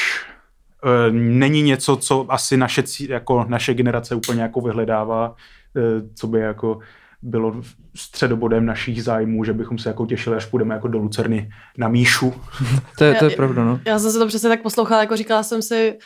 e, 0.84 1.12
není 1.12 1.62
něco, 1.62 1.96
co 1.96 2.26
asi 2.28 2.56
naše, 2.56 2.82
jako 3.08 3.44
naše 3.48 3.74
generace 3.74 4.14
úplně 4.14 4.42
jako 4.42 4.60
vyhledává, 4.60 5.34
e, 5.76 5.80
co 6.14 6.26
by 6.26 6.40
jako 6.40 6.78
bylo 7.22 7.62
středobodem 7.96 8.66
našich 8.66 9.04
zájmů, 9.04 9.44
že 9.44 9.52
bychom 9.52 9.78
se 9.78 9.88
jako 9.88 10.06
těšili, 10.06 10.36
až 10.36 10.44
půjdeme 10.46 10.74
jako 10.74 10.88
do 10.88 10.98
Lucerny 10.98 11.50
na 11.78 11.88
Míšu. 11.88 12.34
To 12.98 13.04
je, 13.04 13.14
to 13.14 13.24
je 13.24 13.30
Já- 13.30 13.36
pravda, 13.36 13.64
no. 13.64 13.80
Já 13.86 13.98
jsem 13.98 14.10
se 14.12 14.18
to 14.18 14.26
přesně 14.26 14.48
tak 14.48 14.62
poslouchala, 14.62 15.00
jako 15.00 15.16
říkala 15.16 15.42
jsem 15.42 15.62
si, 15.62 15.98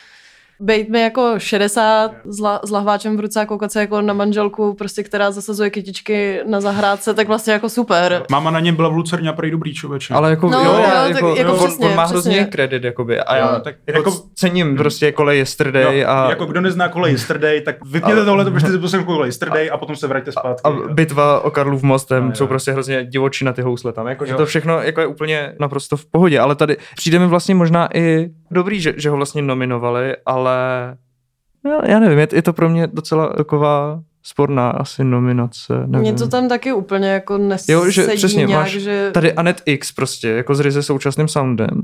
bejt 0.61 0.89
mi 0.89 1.01
jako 1.01 1.33
60 1.37 2.11
s, 2.25 2.39
la, 2.39 2.59
s 2.65 2.69
lahváčem 2.69 3.17
v 3.17 3.19
ruce 3.19 3.41
a 3.41 3.45
koukat 3.45 3.71
se 3.71 3.79
jako 3.79 4.01
na 4.01 4.13
manželku, 4.13 4.73
prostě, 4.73 5.03
která 5.03 5.31
zasazuje 5.31 5.69
kytičky 5.69 6.39
na 6.47 6.61
zahrádce, 6.61 7.13
tak 7.13 7.27
vlastně 7.27 7.53
jako 7.53 7.69
super. 7.69 8.23
Máma 8.31 8.51
na 8.51 8.59
něm 8.59 8.75
byla 8.75 8.89
v 8.89 8.93
Lucerně 8.93 9.29
a 9.29 9.33
prý 9.33 9.51
dobrý 9.51 9.73
člověče. 9.73 10.13
Ale 10.13 10.29
jako, 10.29 10.49
No, 10.49 10.59
jo, 10.59 10.65
jo, 10.73 10.79
já, 10.79 11.03
tak 11.03 11.15
jako, 11.15 11.35
jako 11.35 11.51
jo, 11.51 11.57
on, 11.57 11.67
přesně, 11.67 11.85
on 11.87 11.95
má 11.95 12.03
přesně. 12.05 12.31
hrozně 12.31 12.45
kredit, 12.45 12.83
jakoby. 12.83 13.19
A 13.19 13.35
já 13.35 13.53
Jo, 13.53 13.59
tak 13.63 13.75
jako, 13.87 13.99
jako- 13.99 14.21
cením 14.35 14.77
prostě 14.77 15.11
kolej 15.11 15.39
Yesterday 15.39 16.05
a, 16.05 16.29
Jako 16.29 16.45
kdo 16.45 16.61
nezná 16.61 16.89
kole 16.89 17.11
Yesterday, 17.11 17.61
tak 17.61 17.75
vypněte 17.85 18.25
tohle, 18.25 18.45
to 18.45 18.51
prostě 18.51 18.69
si 18.71 18.77
poslechnout 18.79 19.05
kole 19.05 19.27
Yesterday 19.27 19.69
a 19.73 19.77
potom 19.77 19.95
se 19.95 20.07
vraťte 20.07 20.31
zpátky. 20.31 20.61
a 20.63 20.71
bitva 20.93 21.39
o 21.39 21.51
Karlův 21.51 21.83
mostem 21.83 22.23
No, 22.23 22.29
jo. 22.29 22.35
jsou 22.35 22.47
prostě 22.47 22.71
hrozně 22.71 23.05
divočí 23.05 23.45
na 23.45 23.53
ty 23.53 23.61
housle 23.61 23.93
tam. 23.93 24.07
Jako, 24.07 24.25
že 24.25 24.33
to 24.33 24.45
všechno 24.45 24.81
jako 24.81 25.01
je 25.01 25.07
úplně 25.07 25.53
naprosto 25.59 25.97
v 25.97 26.05
pohodě, 26.05 26.39
ale 26.39 26.55
tady 26.55 26.77
přijde 26.95 27.19
mi 27.19 27.27
vlastně 27.27 27.55
možná 27.55 27.89
i 27.97 28.29
dobrý, 28.51 28.81
že, 28.81 28.93
že 28.97 29.09
ho 29.09 29.15
vlastně 29.15 29.41
nominovali, 29.41 30.15
ale 30.25 30.57
no, 31.65 31.79
já 31.85 31.99
nevím, 31.99 32.19
je, 32.19 32.27
je 32.33 32.41
to 32.41 32.53
pro 32.53 32.69
mě 32.69 32.87
docela 32.87 33.33
taková 33.33 34.01
sporná 34.23 34.69
asi 34.69 35.03
nominace. 35.03 35.73
Nevím. 35.73 35.99
Mně 35.99 36.13
to 36.13 36.27
tam 36.27 36.49
taky 36.49 36.73
úplně 36.73 37.07
jako 37.07 37.37
nesedí 37.37 37.73
Jo, 37.73 37.89
že 37.89 38.07
přesně, 38.07 38.45
nějak, 38.45 38.61
máš 38.61 38.71
že... 38.71 39.11
tady 39.13 39.33
Anet 39.33 39.61
X 39.65 39.91
prostě, 39.91 40.29
jako 40.29 40.55
s 40.55 40.59
ryze 40.59 40.83
současným 40.83 41.27
soundem. 41.27 41.81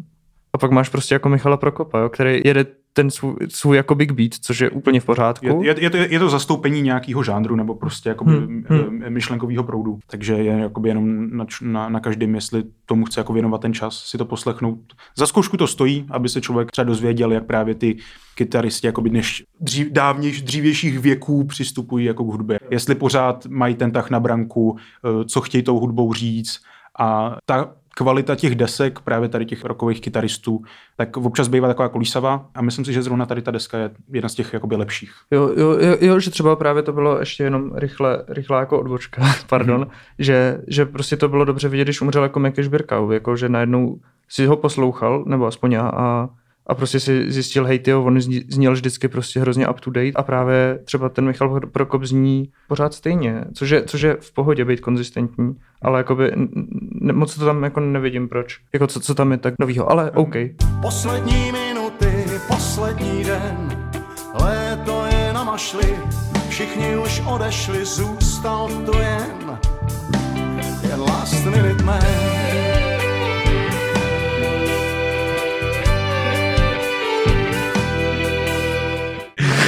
A 0.54 0.58
pak 0.58 0.72
máš 0.72 0.90
prostě 0.90 1.16
jako 1.16 1.30
Michala 1.30 1.58
Prokopa, 1.58 2.00
jo, 2.00 2.10
který 2.10 2.42
jede 2.46 2.66
ten 2.98 3.12
svůj, 3.12 3.36
svůj 3.50 3.78
jako 3.78 3.96
big 3.96 4.12
beat, 4.12 4.32
což 4.42 4.60
je 4.60 4.70
úplně 4.70 5.00
v 5.00 5.06
pořádku. 5.06 5.46
Je, 5.46 5.54
je, 5.64 5.76
je, 5.84 5.90
to, 5.90 5.98
je 5.98 6.20
to 6.20 6.30
zastoupení 6.30 6.82
nějakého 6.82 7.24
žánru 7.24 7.56
nebo 7.56 7.76
prostě 7.76 8.10
jakoby 8.10 8.32
Hmm, 8.32 8.64
hmm, 8.68 9.04
myšlenkového 9.10 9.64
proudu. 9.64 10.00
Takže 10.10 10.34
je 10.34 10.60
jakoby 10.60 10.90
jenom 10.90 11.38
na, 11.38 11.46
na, 11.62 11.90
na 11.90 12.00
každém, 12.00 12.36
jestli 12.36 12.64
tomu 12.86 13.06
chce 13.06 13.20
jako 13.20 13.34
věnovat 13.34 13.62
ten 13.62 13.74
čas, 13.74 14.04
si 14.06 14.18
to 14.18 14.26
poslechnout. 14.26 14.80
Za 15.18 15.28
zkoušku 15.28 15.58
to 15.58 15.68
stojí, 15.68 16.06
aby 16.10 16.30
se 16.30 16.42
člověk 16.42 16.72
třeba 16.72 16.86
dozvěděl, 16.86 17.32
jak 17.32 17.46
právě 17.46 17.76
ty 17.76 17.98
kytaristi 18.36 18.88
jakoby 18.88 19.10
dnež 19.10 19.44
dřív, 19.60 19.92
dávnějš, 19.92 20.42
dřívějších 20.42 21.00
věků 21.00 21.44
přistupují 21.44 22.06
jako 22.06 22.24
k 22.24 22.28
hudbě. 22.28 22.60
Jestli 22.72 22.96
pořád 22.96 23.46
mají 23.46 23.76
ten 23.76 23.92
tah 23.92 24.10
na 24.10 24.20
branku, 24.20 24.78
eh, 24.78 25.26
co 25.26 25.42
chtějí 25.42 25.64
tou 25.64 25.80
hudbou 25.80 26.14
říct 26.14 26.60
a 27.00 27.38
ta 27.46 27.74
kvalita 27.98 28.36
těch 28.36 28.56
desek, 28.56 29.00
právě 29.00 29.30
tady 29.30 29.46
těch 29.46 29.66
rokových 29.66 30.02
kytaristů, 30.02 30.62
tak 30.98 31.18
občas 31.18 31.48
bývá 31.48 31.68
taková 31.68 31.90
kolísavá 31.90 32.46
a 32.56 32.62
myslím 32.62 32.86
si, 32.86 32.94
že 32.94 33.02
zrovna 33.04 33.26
tady 33.26 33.42
ta 33.42 33.52
deska 33.52 33.78
je 33.78 33.90
jedna 34.12 34.30
z 34.30 34.34
těch 34.36 34.54
jakoby 34.54 34.76
lepších. 34.76 35.12
Jo, 35.32 35.50
jo, 35.58 35.72
jo, 35.82 35.98
jo, 36.02 36.20
že 36.20 36.32
třeba 36.32 36.56
právě 36.56 36.84
to 36.84 36.94
bylo 36.94 37.20
ještě 37.20 37.44
jenom 37.44 37.76
rychle, 37.76 38.24
rychlá 38.28 38.60
jako 38.60 38.80
odbočka, 38.80 39.22
pardon, 39.50 39.82
Mhm. 39.82 39.90
že, 40.20 40.62
že 40.68 40.86
prostě 40.86 41.18
to 41.18 41.28
bylo 41.30 41.46
dobře 41.46 41.70
vidět, 41.70 41.84
když 41.84 42.02
umřel 42.02 42.24
jako 42.24 42.40
Mekeš 42.40 42.68
Birkau, 42.68 43.12
jako 43.12 43.36
že 43.36 43.50
najednou 43.50 44.00
si 44.30 44.46
ho 44.46 44.58
poslouchal, 44.58 45.24
nebo 45.28 45.46
aspoň 45.46 45.72
já, 45.72 45.88
a, 45.90 46.30
a 46.68 46.76
prostě 46.76 47.00
si 47.00 47.32
zjistil, 47.32 47.66
hej 47.66 47.80
tyjo, 47.80 48.04
on 48.04 48.22
zněl 48.22 48.74
vždycky 48.74 49.08
prostě 49.08 49.40
hrozně 49.40 49.68
up 49.68 49.80
to 49.80 49.92
date 49.92 50.12
a 50.16 50.24
právě 50.24 50.80
třeba 50.86 51.10
ten 51.10 51.26
Michal 51.26 51.60
Prokop 51.60 52.04
zní 52.04 52.50
pořád 52.68 52.94
stejně, 52.94 53.44
což 53.54 53.70
je, 53.70 53.84
což 53.84 54.02
je 54.02 54.18
v 54.20 54.34
pohodě 54.34 54.66
být 54.66 54.80
konzistentní, 54.80 55.56
ale 55.82 56.00
jakoby 56.00 56.34
n- 56.34 56.48
n- 57.02 57.16
moc 57.16 57.36
to 57.36 57.46
tam 57.46 57.64
jako 57.64 57.80
nevidím 57.80 58.30
proč, 58.30 58.60
jako 58.74 58.88
co, 58.88 59.00
co 59.00 59.16
tam 59.16 59.32
je 59.32 59.38
tak 59.38 59.54
novýho, 59.60 59.92
ale 59.92 60.12
OK. 60.12 60.34
Poslední 60.82 61.52
minuty, 61.52 62.26
poslední 62.48 63.24
den, 63.24 63.90
léto 64.42 65.06
je 65.12 65.34
na 65.34 65.44
mašli, 65.44 65.96
všichni 66.50 66.98
už 66.98 67.22
odešli, 67.28 67.86
zůstal 67.86 68.70
tu 68.86 68.98
jen, 68.98 69.60
jen 70.90 71.00
last 71.02 71.46
minute 71.46 71.84
man. 71.84 72.97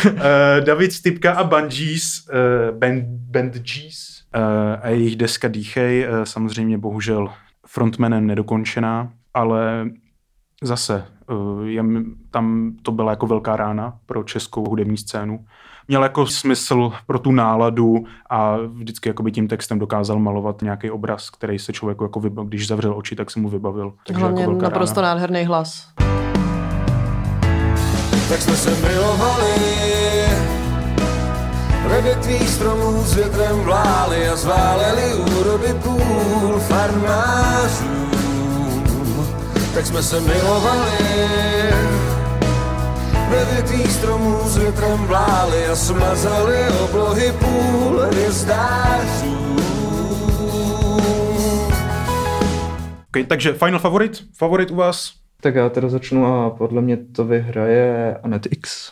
David 0.66 0.94
Stipka 0.94 1.34
a 1.34 1.44
Bungees, 1.44 2.28
uh, 2.30 2.78
band, 2.78 3.04
band 3.06 3.54
G's 3.54 4.24
uh, 4.36 4.42
a 4.82 4.88
jejich 4.88 5.16
deska 5.16 5.48
Dýchej, 5.48 6.08
uh, 6.08 6.24
samozřejmě 6.24 6.78
bohužel 6.78 7.30
frontmanem 7.68 8.28
nedokončená, 8.28 9.12
ale 9.34 9.90
zase 10.64 11.06
uh, 11.30 11.68
je, 11.68 11.84
tam 12.32 12.76
to 12.84 12.92
byla 12.92 13.10
jako 13.12 13.28
velká 13.28 13.56
rána 13.56 13.98
pro 14.06 14.24
českou 14.24 14.70
hudební 14.70 14.98
scénu. 14.98 15.46
Měl 15.88 16.04
jako 16.04 16.28
smysl 16.28 16.92
pro 17.08 17.20
tu 17.20 17.32
náladu 17.32 18.06
a 18.30 18.58
vždycky 18.58 19.10
jakoby 19.10 19.32
tím 19.32 19.48
textem 19.48 19.80
dokázal 19.80 20.20
malovat 20.20 20.62
nějaký 20.62 20.92
obraz, 20.92 21.30
který 21.30 21.60
se 21.60 21.74
člověku 21.74 22.04
jako 22.04 22.20
vybavil, 22.20 22.50
když 22.50 22.68
zavřel 22.68 22.98
oči, 22.98 23.16
tak 23.16 23.32
se 23.32 23.40
mu 23.40 23.50
vybavil. 23.50 23.94
Takže 24.08 24.22
Hlavně 24.22 24.42
jako 24.42 24.52
velká 24.52 24.66
naprosto 24.66 25.02
rána. 25.02 25.14
nádherný 25.14 25.46
hlas. 25.46 25.94
Tak 28.30 28.42
jsme 28.42 28.58
se 28.58 28.70
milovali, 28.70 29.54
Ve 31.88 32.02
větvích 32.02 32.50
stromů 32.50 33.04
s 33.04 33.14
větrem 33.16 33.60
vlály 33.60 34.30
a 34.30 34.36
zváleli 34.36 35.14
úrody 35.14 35.74
půl 35.74 36.60
farmářů. 36.60 38.10
Tak 39.74 39.86
jsme 39.86 40.04
se 40.04 40.20
milovali 40.20 41.30
ve 43.30 43.46
větvích 43.46 43.92
stromů 43.92 44.40
s 44.46 44.58
větrem 44.58 44.98
vlály 45.06 45.68
a 45.68 45.76
smazali 45.76 46.70
oblohy 46.84 47.32
půl 47.32 48.00
hvězdářů. 48.12 49.56
Okay, 53.08 53.24
takže 53.24 53.54
final 53.54 53.80
favorit? 53.80 54.24
Favorit 54.38 54.72
u 54.72 54.76
vás? 54.76 55.19
Tak 55.42 55.56
já 55.56 55.70
teda 55.70 55.90
začnu 55.90 56.26
a 56.26 56.50
podle 56.50 56.82
mě 56.82 56.98
to 56.98 57.26
vyhraje 57.26 58.18
Anet 58.24 58.48
X. 58.52 58.92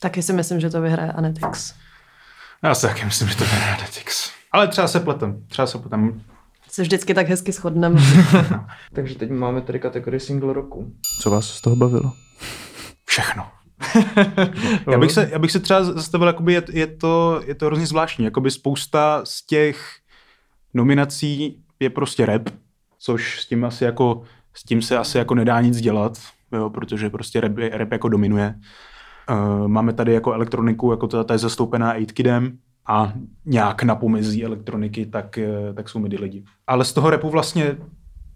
Taky 0.00 0.22
si 0.22 0.32
myslím, 0.32 0.60
že 0.60 0.70
to 0.70 0.80
vyhraje 0.80 1.12
Anetix. 1.12 1.74
Já 2.62 2.74
si 2.74 2.86
taky 2.86 3.04
myslím, 3.04 3.28
že 3.28 3.36
to 3.36 3.44
je 3.44 3.50
Netflix. 3.50 4.30
Ale 4.52 4.68
třeba 4.68 4.88
se 4.88 5.00
pletem. 5.00 5.44
Třeba 5.48 5.66
se 5.66 5.78
pletem. 5.78 6.22
Se 6.68 6.82
vždycky 6.82 7.14
tak 7.14 7.28
hezky 7.28 7.52
shodneme. 7.52 8.00
Takže 8.92 9.14
teď 9.14 9.30
máme 9.30 9.60
tady 9.60 9.80
kategorii 9.80 10.20
single 10.20 10.52
roku. 10.52 10.92
Co 11.22 11.30
vás 11.30 11.46
z 11.46 11.60
toho 11.60 11.76
bavilo? 11.76 12.12
Všechno. 13.04 13.46
já, 14.90 14.98
bych 14.98 15.12
se, 15.12 15.28
já 15.32 15.38
bych 15.38 15.52
se 15.52 15.60
třeba 15.60 15.84
zastavil, 15.84 16.26
jakoby 16.26 16.52
je, 16.52 16.62
je, 16.72 16.86
to, 16.86 17.40
je 17.46 17.54
to 17.54 17.66
hrozně 17.66 17.86
zvláštní. 17.86 18.24
Jakoby 18.24 18.50
spousta 18.50 19.20
z 19.24 19.46
těch 19.46 19.96
nominací 20.74 21.62
je 21.80 21.90
prostě 21.90 22.26
rap, 22.26 22.48
což 22.98 23.40
s 23.40 23.46
tím 23.46 23.64
asi 23.64 23.84
jako, 23.84 24.22
s 24.56 24.62
tím 24.62 24.82
se 24.82 24.98
asi 24.98 25.18
jako 25.18 25.34
nedá 25.34 25.60
nic 25.60 25.80
dělat, 25.80 26.18
jo, 26.52 26.70
protože 26.70 27.10
prostě 27.10 27.40
rap, 27.40 27.52
rap 27.72 27.92
jako 27.92 28.08
dominuje. 28.08 28.54
Uh, 29.30 29.68
máme 29.68 29.92
tady 29.92 30.12
jako 30.12 30.32
elektroniku, 30.32 30.90
jako 30.90 31.06
ta, 31.06 31.24
ta 31.24 31.34
je 31.34 31.38
zastoupená 31.38 31.96
8kidem 31.98 32.52
a 32.88 33.12
nějak 33.44 33.82
na 33.82 33.94
pomezí 33.94 34.44
elektroniky, 34.44 35.06
tak, 35.06 35.38
eh, 35.38 35.72
tak 35.74 35.88
jsou 35.88 35.98
midi 35.98 36.16
lidi. 36.16 36.44
Ale 36.66 36.84
z 36.84 36.92
toho 36.92 37.10
repu 37.10 37.30
vlastně 37.30 37.76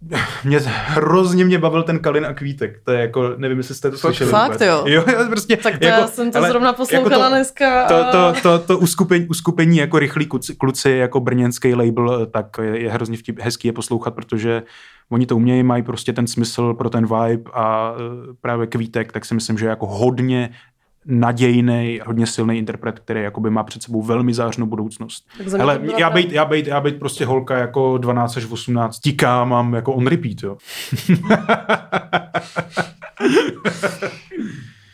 mě 0.44 0.58
hrozně 0.64 1.44
mě 1.44 1.58
bavil 1.58 1.82
ten 1.82 1.98
Kalin 1.98 2.26
a 2.26 2.34
Kvítek. 2.34 2.80
To 2.84 2.92
je 2.92 3.00
jako, 3.00 3.34
nevím, 3.36 3.58
jestli 3.58 3.74
jste 3.74 3.90
to 3.90 3.96
slyšeli. 3.98 4.30
fakt, 4.30 4.52
vůbec. 4.52 4.60
jo? 4.60 4.84
Jo, 4.86 5.04
jo, 5.12 5.26
prostě. 5.30 5.56
Tak 5.56 5.78
to 5.78 5.86
já 5.86 6.06
jsem 6.06 6.30
to 6.32 6.42
zrovna 6.42 6.72
poslouchala 6.72 7.28
dneska 7.28 7.84
To, 7.88 7.94
a- 8.06 8.12
to, 8.12 8.40
to, 8.42 8.58
to 8.58 8.78
uskupení, 8.78 9.26
uskupení 9.26 9.76
jako 9.76 9.98
rychlí 9.98 10.26
kluci, 10.26 10.54
kluci, 10.54 10.90
jako 10.90 11.20
brněnský 11.20 11.74
label, 11.74 12.26
tak 12.26 12.46
je, 12.62 12.80
je 12.82 12.90
hrozně 12.90 13.16
vtip, 13.16 13.40
hezký 13.40 13.68
je 13.68 13.72
poslouchat, 13.72 14.14
protože 14.14 14.62
oni 15.10 15.26
to 15.26 15.36
umějí, 15.36 15.62
mají 15.62 15.82
prostě 15.82 16.12
ten 16.12 16.26
smysl 16.26 16.74
pro 16.74 16.90
ten 16.90 17.06
vibe 17.06 17.50
a 17.54 17.94
eh, 17.96 18.34
právě 18.40 18.66
Kvítek, 18.66 19.12
tak 19.12 19.24
si 19.24 19.34
myslím, 19.34 19.58
že 19.58 19.66
je 19.66 19.70
jako 19.70 19.86
hodně 19.86 20.50
nadějný, 21.06 22.00
hodně 22.06 22.26
silný 22.26 22.58
interpret, 22.58 22.98
který 22.98 23.22
jakoby 23.22 23.50
má 23.50 23.64
před 23.64 23.82
sebou 23.82 24.02
velmi 24.02 24.34
zářnou 24.34 24.66
budoucnost. 24.66 25.28
Byla 25.56 25.72
já 25.98 26.10
být, 26.10 26.32
já, 26.32 26.44
být, 26.44 26.66
já 26.66 26.80
být 26.80 26.98
prostě 26.98 27.24
holka 27.26 27.58
jako 27.58 27.98
12 27.98 28.36
až 28.36 28.50
18, 28.50 28.98
tíká, 28.98 29.44
mám 29.44 29.74
jako 29.74 29.92
on 29.92 30.06
repeat, 30.06 30.42
jo. 30.42 30.56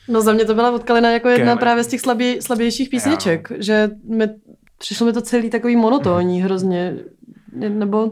No 0.09 0.21
za 0.21 0.33
mě 0.33 0.45
to 0.45 0.55
byla 0.55 0.71
od 0.71 0.85
Kalina 0.85 1.11
jako 1.11 1.29
jedna 1.29 1.47
Kelly. 1.47 1.61
právě 1.61 1.85
z 1.85 1.87
těch 1.87 2.01
slabě, 2.01 2.43
slabějších 2.43 2.89
písniček, 2.89 3.49
že 3.59 3.91
mi, 4.09 4.29
přišlo 4.79 5.07
mi 5.07 5.13
to 5.13 5.21
celý 5.21 5.51
takový 5.51 5.77
monotónní 5.77 6.43
hrozně, 6.43 6.97
nebo 7.53 8.11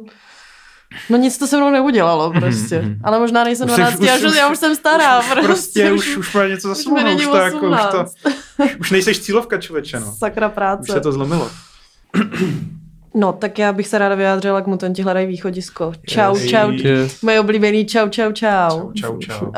no 1.11 1.17
nic 1.17 1.39
to 1.39 1.47
se 1.47 1.57
mnou 1.57 1.71
neudělalo 1.71 2.33
prostě, 2.33 2.85
ale 3.05 3.19
možná 3.19 3.45
nejsem 3.45 3.67
Už 3.69 3.75
jsi- 3.75 3.81
12, 3.81 4.01
už- 4.01 4.07
já, 4.07 4.17
už, 4.17 4.23
už- 4.23 4.37
já 4.37 4.49
už 4.49 4.59
jsem 4.59 4.75
stará, 4.77 5.23
prostě, 5.23 5.43
Prostě 5.47 5.93
už, 5.93 6.17
už 6.17 6.35
má 6.35 6.47
něco 6.47 6.69
za 6.69 6.73
už 6.73 6.79
sebou, 6.79 6.97
už 7.17 7.25
to 7.27 7.37
jako, 7.37 7.57
už 7.57 7.63
to, 7.91 8.03
18. 8.05 8.15
už, 8.65 8.77
už 8.81 8.91
nejseš 8.91 9.21
cílovka 9.21 9.59
člověče, 9.61 10.01
no. 10.01 10.15
Sakra 10.19 10.49
práce. 10.49 10.83
Už 10.83 10.91
se 10.91 11.01
to 11.01 11.13
zlomilo. 11.13 11.51
No, 13.17 13.33
tak 13.33 13.59
já 13.59 13.73
bych 13.73 13.89
se 13.89 13.99
ráda 13.99 14.15
vyjádřila 14.15 14.61
k 14.61 14.67
mutanti 14.67 15.03
hledají 15.03 15.27
východisko. 15.27 15.93
Čau, 16.07 16.37
Yes. 16.37 16.47
čau. 16.51 16.71
Yes. 16.71 17.23
Moje 17.23 17.41
oblíbený 17.41 17.87
čau, 17.87 18.09
čau, 18.09 18.33
čau. 18.33 18.93
Čau, 18.93 18.93
čau, 18.93 19.19
čau. 19.19 19.47
Uh, 19.47 19.53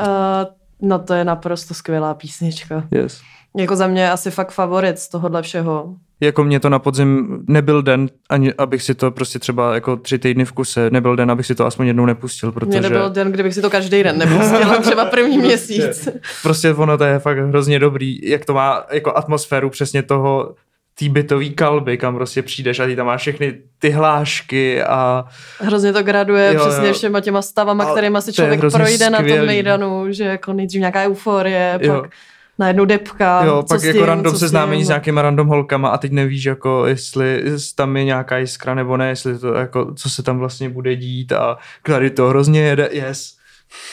no 0.81 0.99
to 0.99 1.13
je 1.13 1.25
naprosto 1.25 1.73
skvělá 1.73 2.13
písnička. 2.13 2.83
Yes. 2.91 3.21
Jako 3.55 3.75
za 3.75 3.87
mě 3.87 4.11
asi 4.11 4.31
fakt 4.31 4.51
favorit 4.51 4.99
z 4.99 5.07
tohohle 5.09 5.41
všeho. 5.41 5.95
Jako 6.21 6.43
mě 6.43 6.59
to 6.59 6.69
na 6.69 6.79
podzim 6.79 7.39
nebyl 7.47 7.81
den, 7.81 8.09
ani 8.29 8.53
abych 8.53 8.83
si 8.83 8.95
to 8.95 9.11
prostě 9.11 9.39
třeba 9.39 9.73
jako 9.73 9.95
tři 9.97 10.19
týdny 10.19 10.45
v 10.45 10.51
kuse, 10.51 10.89
nebyl 10.89 11.15
den, 11.15 11.31
abych 11.31 11.45
si 11.45 11.55
to 11.55 11.65
aspoň 11.65 11.87
jednou 11.87 12.05
nepustil, 12.05 12.51
protože 12.51 12.69
Mně 12.79 12.81
nebyl 12.81 13.09
den, 13.09 13.31
kdybych 13.31 13.53
si 13.53 13.61
to 13.61 13.69
každý 13.69 14.03
den 14.03 14.17
nepustila, 14.17 14.77
třeba 14.77 15.05
první 15.05 15.37
měsíc. 15.47 16.09
prostě 16.43 16.73
ono 16.73 16.97
to 16.97 17.03
je 17.03 17.19
fakt 17.19 17.37
hrozně 17.37 17.79
dobrý, 17.79 18.29
jak 18.29 18.45
to 18.45 18.53
má 18.53 18.83
jako 18.91 19.17
atmosféru 19.17 19.69
přesně 19.69 20.03
toho 20.03 20.55
tý 20.99 21.09
bytový 21.09 21.49
kalby, 21.49 21.97
kam 21.97 22.15
prostě 22.15 22.41
přijdeš 22.41 22.79
a 22.79 22.85
ty 22.85 22.95
tam 22.95 23.05
máš 23.05 23.21
všechny 23.21 23.53
ty 23.79 23.89
hlášky 23.89 24.83
a 24.83 25.25
Hrozně 25.59 25.93
to 25.93 26.03
graduje 26.03 26.53
Jo, 26.53 26.59
přesně 26.65 26.87
jo. 26.87 26.93
všema 26.93 27.21
těma 27.21 27.41
stavama, 27.41 27.83
Ale 27.83 27.93
kterýma 27.93 28.21
si 28.21 28.33
člověk 28.33 28.59
projde 28.59 29.09
na 29.09 29.17
tom 29.17 29.27
skvělý. 29.27 29.47
mejdanu, 29.47 30.05
že 30.09 30.23
jako 30.23 30.53
nejdřív 30.53 30.79
nějaká 30.79 31.03
euforie, 31.03 31.79
Jo. 31.81 32.01
pak 32.01 32.11
najednou 32.59 32.85
depka. 32.85 33.43
jo, 33.45 33.63
co 33.63 33.67
pak 33.73 33.79
s 33.79 33.83
jako 33.83 33.97
tím, 33.97 34.05
random 34.07 34.33
co 34.33 34.37
s 34.37 34.39
seznámení 34.39 34.79
tím. 34.81 34.85
s 34.85 34.89
nějakýma 34.89 35.21
random 35.21 35.47
holkama 35.47 35.89
a 35.89 35.97
teď 35.97 36.11
nevíš 36.11 36.45
jako 36.45 36.85
jestli 36.85 37.43
tam 37.75 37.97
je 37.97 38.03
nějaká 38.03 38.37
jiskra 38.37 38.75
nebo 38.75 38.97
ne, 38.97 39.09
jestli 39.09 39.39
to 39.39 39.53
jako, 39.53 39.93
co 39.93 40.09
se 40.09 40.23
tam 40.23 40.37
vlastně 40.37 40.69
bude 40.69 40.95
dít 40.95 41.31
a 41.31 41.57
tady 41.83 42.09
to 42.09 42.27
hrozně 42.27 42.61
jede, 42.61 42.89
yes. 42.91 43.37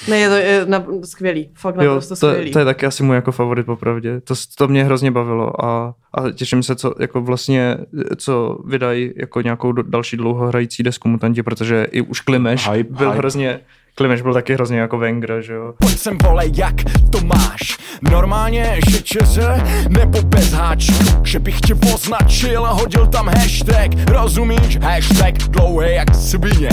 Ne, 0.08 0.18
je 0.18 0.28
to 0.28 0.34
je 0.34 0.66
na, 0.66 0.84
skvělý, 1.04 1.50
fakt 1.54 1.74
Jo, 1.76 1.82
naprosto 1.84 2.16
to, 2.16 2.30
skvělý. 2.30 2.50
to, 2.50 2.58
je 2.58 2.64
taky 2.64 2.86
asi 2.86 3.02
můj 3.02 3.16
jako 3.16 3.32
favorit 3.32 3.66
popravdě. 3.66 4.20
To, 4.20 4.34
to 4.58 4.68
mě 4.68 4.84
hrozně 4.84 5.10
bavilo 5.10 5.64
a, 5.64 5.94
a 6.14 6.30
těším 6.30 6.62
se, 6.62 6.76
co 6.76 6.94
jako 7.00 7.20
vlastně, 7.20 7.76
co 8.16 8.58
vydají 8.66 9.12
jako 9.16 9.40
nějakou 9.40 9.72
do, 9.72 9.82
další 9.82 10.16
dlouhohrající 10.16 10.82
desku 10.82 11.08
Mutanti, 11.08 11.42
protože 11.42 11.86
i 11.90 12.00
už 12.00 12.20
Klimeš 12.20 12.68
Hype, 12.70 12.94
byl 12.94 13.08
hype. 13.08 13.18
hrozně, 13.18 13.60
Klimeš 13.96 14.22
byl 14.22 14.34
taky 14.34 14.54
hrozně 14.54 14.78
jako 14.78 14.98
Wenger, 14.98 15.42
že 15.42 15.52
jo. 15.52 15.74
Pojď 15.78 15.98
sem 15.98 16.18
vole, 16.22 16.44
jak 16.54 16.74
to 17.10 17.20
máš? 17.24 17.78
Normálně, 18.02 18.80
že 18.88 19.02
čeře, 19.02 19.62
nebo 19.88 20.22
bez 20.22 20.52
háčku 20.52 21.04
Že 21.24 21.38
bych 21.38 21.60
tě 21.60 21.74
označil 21.94 22.66
a 22.66 22.72
hodil 22.72 23.06
tam 23.06 23.28
hashtag 23.28 23.90
Rozumíš? 24.08 24.78
Hashtag 24.82 25.34
dlouhý 25.34 25.94
jak 25.94 26.14
svině 26.14 26.68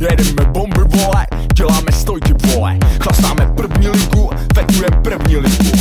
Jedeme 0.00 0.44
bomby 0.52 0.80
vole, 0.84 1.26
děláme 1.54 1.92
stojky 1.92 2.32
vole 2.32 2.78
Chlastáme 3.00 3.52
první 3.56 3.88
ligu, 3.88 4.30
vetujem 4.54 5.02
první 5.02 5.36
ligu 5.36 5.72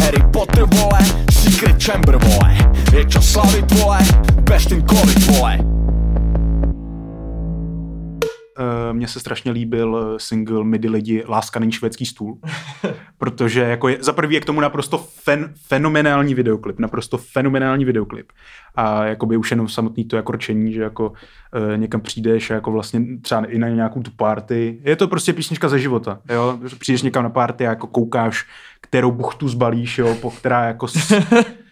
Harry 0.00 0.22
Potter 0.32 0.64
vole, 0.64 1.00
Secret 1.30 1.84
Chamber 1.84 2.16
vole 2.16 2.56
Je 2.92 3.04
čas 3.04 3.24
slavit 3.24 3.72
vole, 3.72 3.98
best 4.40 4.72
in 4.72 4.86
college 4.86 5.32
vole 5.32 5.58
Mně 8.92 9.08
se 9.08 9.20
strašně 9.20 9.52
líbil 9.52 10.14
eh, 10.14 10.18
single 10.20 10.64
Midi 10.64 10.88
lidi 10.88 11.24
Láska 11.28 11.60
není 11.60 11.72
švédský 11.72 12.06
stůl, 12.06 12.38
protože 13.18 13.60
jako 13.60 13.88
je, 13.88 13.98
za 14.00 14.12
prvý 14.12 14.34
je 14.34 14.40
k 14.40 14.44
tomu 14.44 14.60
naprosto 14.60 14.98
fen, 14.98 15.52
fenomenální 15.66 16.34
videoklip, 16.34 16.78
naprosto 16.78 17.18
fenomenální 17.18 17.84
videoklip. 17.84 18.32
A 18.74 19.04
jakoby 19.04 19.36
už 19.36 19.50
jenom 19.50 19.68
samotný 19.68 20.04
to 20.04 20.16
jako 20.16 20.32
rčení, 20.32 20.72
že 20.72 20.82
jako 20.82 21.12
e, 21.74 21.78
někam 21.78 22.00
přijdeš 22.00 22.50
a 22.50 22.54
jako 22.54 22.72
vlastně 22.72 23.00
třeba 23.22 23.44
i 23.44 23.58
na 23.58 23.68
nějakou 23.68 24.02
tu 24.02 24.10
party. 24.10 24.80
Je 24.82 24.96
to 24.96 25.08
prostě 25.08 25.32
písnička 25.32 25.68
ze 25.68 25.78
života, 25.78 26.20
jo. 26.28 26.58
Přijdeš 26.78 27.02
někam 27.02 27.22
na 27.22 27.30
party 27.30 27.66
a 27.66 27.70
jako 27.70 27.86
koukáš, 27.86 28.46
kterou 28.80 29.10
buchtu 29.10 29.48
zbalíš, 29.48 29.98
jo, 29.98 30.16
po 30.20 30.30
která 30.30 30.64
jako 30.64 30.88
s, 30.88 31.12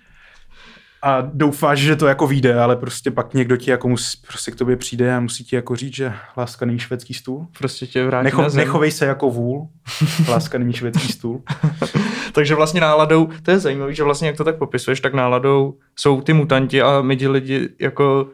a 1.04 1.20
doufáš, 1.20 1.78
že 1.78 1.96
to 1.96 2.06
jako 2.06 2.26
vyjde, 2.26 2.60
ale 2.60 2.76
prostě 2.76 3.10
pak 3.10 3.34
někdo 3.34 3.56
ti 3.56 3.70
jako 3.70 3.88
musí, 3.88 4.18
prostě 4.26 4.50
k 4.50 4.56
tobě 4.56 4.76
přijde 4.76 5.14
a 5.14 5.20
musí 5.20 5.44
ti 5.44 5.56
jako 5.56 5.76
říct, 5.76 5.94
že 5.94 6.12
láska 6.36 6.66
není 6.66 6.78
švédský 6.78 7.14
stůl. 7.14 7.46
Prostě 7.58 7.86
tě 7.86 8.06
vrátí 8.06 8.24
Necho, 8.24 8.42
na 8.42 8.48
zem. 8.48 8.58
nechovej 8.58 8.90
se 8.90 9.06
jako 9.06 9.30
vůl, 9.30 9.68
láska 10.28 10.58
není 10.58 10.72
švédský 10.72 11.12
stůl. 11.12 11.42
Takže 12.32 12.54
vlastně 12.54 12.80
náladou, 12.80 13.28
to 13.42 13.50
je 13.50 13.58
zajímavé, 13.58 13.94
že 13.94 14.02
vlastně 14.02 14.28
jak 14.28 14.36
to 14.36 14.44
tak 14.44 14.58
popisuješ, 14.58 15.00
tak 15.00 15.14
náladou 15.14 15.74
jsou 15.96 16.20
ty 16.20 16.32
mutanti 16.32 16.82
a 16.82 17.02
my 17.02 17.16
ti 17.16 17.28
lidi 17.28 17.68
jako 17.80 18.26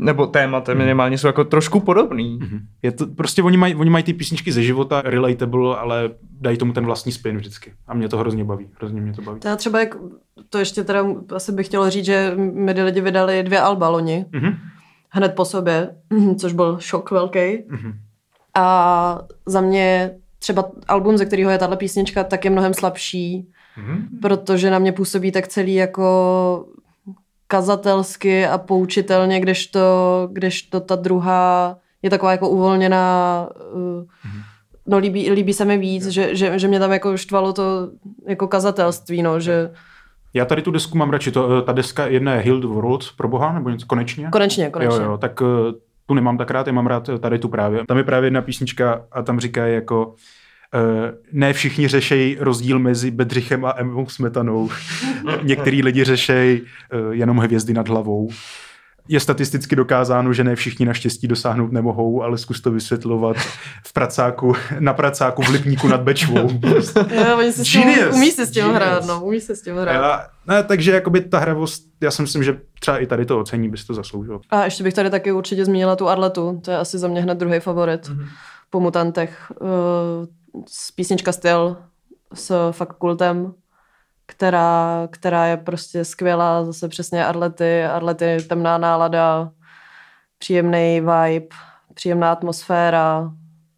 nebo 0.00 0.26
tématem 0.26 0.78
minimálně 0.78 1.18
jsou 1.18 1.26
jako 1.26 1.44
trošku 1.44 1.80
podobný. 1.80 2.38
Je 2.82 2.92
to, 2.92 3.06
prostě 3.06 3.42
oni 3.42 3.56
mají, 3.56 3.74
oni 3.74 3.90
mají 3.90 4.04
ty 4.04 4.12
písničky 4.14 4.52
ze 4.52 4.62
života, 4.62 5.02
relatable, 5.04 5.76
ale 5.78 6.10
dají 6.40 6.56
tomu 6.56 6.72
ten 6.72 6.84
vlastní 6.86 7.12
spin 7.12 7.36
vždycky. 7.36 7.72
A 7.88 7.94
mě 7.94 8.08
to 8.08 8.18
hrozně 8.18 8.44
baví, 8.44 8.68
hrozně 8.78 9.00
mě 9.00 9.12
to 9.12 9.22
baví. 9.22 9.40
Já 9.44 9.56
třeba, 9.56 9.80
jak, 9.80 9.96
to 10.50 10.58
ještě 10.58 10.84
teda 10.84 11.04
asi 11.36 11.52
bych 11.52 11.66
chtěla 11.66 11.90
říct, 11.90 12.04
že 12.04 12.32
Midi 12.36 12.82
lidi 12.82 13.00
vydali 13.00 13.42
dvě 13.42 13.60
alba 13.60 13.88
loni, 13.88 14.24
Mhm. 14.32 14.52
hned 15.10 15.34
po 15.34 15.44
sobě, 15.44 15.90
což 16.40 16.52
byl 16.52 16.78
šok 16.80 17.10
velký. 17.10 17.58
Mhm. 17.68 17.92
A 18.54 19.18
za 19.46 19.60
mě 19.60 20.10
třeba 20.38 20.64
album, 20.88 21.18
ze 21.18 21.24
kterého 21.26 21.50
je 21.50 21.58
tahle 21.58 21.76
písnička, 21.76 22.24
tak 22.24 22.44
je 22.44 22.50
mnohem 22.50 22.74
slabší, 22.74 23.48
Mhm. 23.76 24.08
protože 24.22 24.70
na 24.70 24.78
mě 24.78 24.92
působí 24.92 25.32
tak 25.32 25.48
celý 25.48 25.74
jako 25.74 26.66
kazatelsky 27.50 28.46
a 28.46 28.58
poučitelně, 28.58 29.40
kdežto, 29.40 29.80
kdežto 30.32 30.80
ta 30.80 30.96
druhá 30.96 31.76
je 32.02 32.10
taková 32.10 32.32
jako 32.32 32.48
uvolněná, 32.48 33.48
uh, 33.72 34.04
no 34.86 34.98
líbí, 34.98 35.30
líbí 35.30 35.52
se 35.52 35.64
mi 35.64 35.78
víc, 35.78 36.06
že, 36.06 36.36
že, 36.36 36.58
že 36.58 36.68
mě 36.68 36.78
tam 36.78 36.92
jako 36.92 37.16
štvalo 37.16 37.52
to 37.52 37.90
jako 38.26 38.48
kazatelství, 38.48 39.22
no, 39.22 39.40
že 39.40 39.70
Já 40.34 40.44
tady 40.44 40.62
tu 40.62 40.70
desku 40.70 40.98
mám 40.98 41.10
radši, 41.10 41.30
to, 41.30 41.58
eh, 41.58 41.62
ta 41.62 41.72
deska 41.72 42.06
jedna 42.06 42.34
je 42.34 42.40
Healed 42.40 42.64
World, 42.64 43.04
pro 43.16 43.28
boha, 43.28 43.52
nebo 43.52 43.70
něco, 43.70 43.86
konečně? 43.86 44.28
Konečně, 44.32 44.70
konečně. 44.70 45.02
Jo, 45.02 45.10
jo, 45.10 45.18
tak 45.18 45.42
eh, 45.42 45.72
tu 46.06 46.14
nemám 46.14 46.38
tak 46.38 46.50
rád, 46.50 46.66
já 46.66 46.72
mám 46.72 46.86
rád 46.86 47.10
tady 47.20 47.38
tu 47.38 47.48
právě. 47.48 47.86
Tam 47.86 47.98
je 47.98 48.04
právě 48.04 48.26
jedna 48.26 48.42
písnička 48.42 49.06
a 49.12 49.22
tam 49.22 49.40
říká 49.40 49.66
jako 49.66 50.06
Uh, 50.06 50.14
ne 51.32 51.52
všichni 51.52 51.88
řešejí 51.88 52.36
rozdíl 52.40 52.78
mezi 52.78 53.10
Bedřichem 53.10 53.64
a 53.64 53.74
Emou 53.76 54.08
Smetanou. 54.08 54.70
Některý 55.42 55.82
lidi 55.82 56.04
řešejí 56.04 56.60
uh, 56.60 56.68
jenom 57.10 57.38
hvězdy 57.38 57.72
nad 57.74 57.88
hlavou. 57.88 58.30
Je 59.08 59.20
statisticky 59.20 59.76
dokázáno, 59.76 60.32
že 60.32 60.44
ne 60.44 60.56
všichni 60.56 60.86
naštěstí 60.86 61.28
dosáhnout 61.28 61.72
nemohou, 61.72 62.22
ale 62.22 62.38
zkus 62.38 62.60
to 62.60 62.70
vysvětlovat 62.70 63.36
v 63.86 63.92
pracáku, 63.92 64.52
na 64.78 64.92
pracáku 64.92 65.42
v 65.42 65.48
Lipníku 65.48 65.88
nad 65.88 66.00
Bečvou. 66.00 66.50
Jo, 67.10 67.38
oni 67.38 67.52
se 67.52 67.64
s 67.64 67.68
tím, 67.68 67.82
umí 68.14 68.30
se 68.30 68.46
s 68.46 68.50
tím 68.50 68.62
Genius. 68.62 68.76
hrát, 68.76 69.06
no, 69.06 69.24
umí 69.24 69.40
se 69.40 69.56
s 69.56 69.62
tím 69.62 69.76
hrát. 69.76 69.92
Já, 69.92 70.26
ne, 70.46 70.62
takže 70.62 70.92
jakoby 70.92 71.20
ta 71.20 71.38
hravost, 71.38 71.82
já 72.00 72.10
si 72.10 72.22
myslím, 72.22 72.42
že 72.44 72.60
třeba 72.80 72.98
i 72.98 73.06
tady 73.06 73.26
to 73.26 73.38
ocení, 73.40 73.68
bys 73.68 73.84
to 73.86 73.94
zasloužil. 73.94 74.40
A 74.50 74.64
ještě 74.64 74.84
bych 74.84 74.94
tady 74.94 75.10
taky 75.10 75.32
určitě 75.32 75.64
zmínila 75.64 75.96
tu 75.96 76.08
Arletu, 76.08 76.60
to 76.64 76.70
je 76.70 76.76
asi 76.78 76.98
za 76.98 77.08
mě 77.08 77.20
hned 77.22 77.38
druhý 77.38 77.60
favorit 77.60 78.08
Mhm. 78.08 78.18
mm-hmm. 78.18 78.28
po 78.70 78.80
Mutantech. 78.80 79.52
Písnička 80.94 81.32
Styl 81.32 81.76
s 82.34 82.72
fakultem, 82.72 83.54
která, 84.26 85.08
která 85.10 85.46
je 85.46 85.56
prostě 85.56 86.04
skvělá, 86.04 86.64
zase 86.64 86.88
přesně 86.88 87.26
Arlety, 87.26 87.84
Arlety 87.84 88.36
temná 88.48 88.78
nálada, 88.78 89.52
příjemný 90.38 91.00
vibe, 91.00 91.56
příjemná 91.94 92.32
atmosféra 92.32 93.32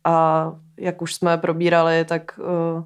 a 0.04 0.46
jak 0.78 1.02
už 1.02 1.14
jsme 1.14 1.38
probírali, 1.38 2.04
tak 2.04 2.38
uh, 2.38 2.84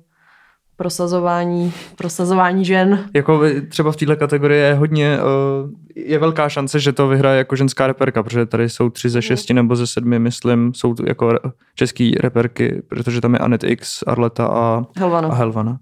prosazování, 0.77 1.73
prosazování 1.97 2.65
žen. 2.65 3.09
Jako 3.15 3.41
třeba 3.69 3.93
v 3.93 3.97
této 3.97 4.17
kategorii 4.17 4.61
je 4.61 4.75
hodně, 4.75 5.19
uh, 5.65 5.71
je 5.97 6.19
velká 6.19 6.49
šance, 6.49 6.81
že 6.81 6.93
to 6.93 7.09
vyhraje 7.09 7.39
jako 7.39 7.57
ženská 7.57 7.87
reperka, 7.87 8.23
protože 8.23 8.47
tady 8.47 8.69
jsou 8.69 8.91
tři 8.91 9.09
ze 9.09 9.23
šesti 9.23 9.55
nebo 9.55 9.77
ze 9.77 9.87
sedmi, 9.87 10.19
myslím, 10.19 10.75
jsou 10.75 10.95
tu 10.95 11.05
jako 11.09 11.39
český 11.75 12.15
reperky, 12.21 12.83
protože 12.89 13.21
tam 13.21 13.33
je 13.35 13.39
Anet 13.39 13.65
X, 13.65 14.03
Arleta 14.07 14.47
a, 14.47 14.83
Helvano. 14.99 15.33
a 15.33 15.35
Helvana. 15.35 15.79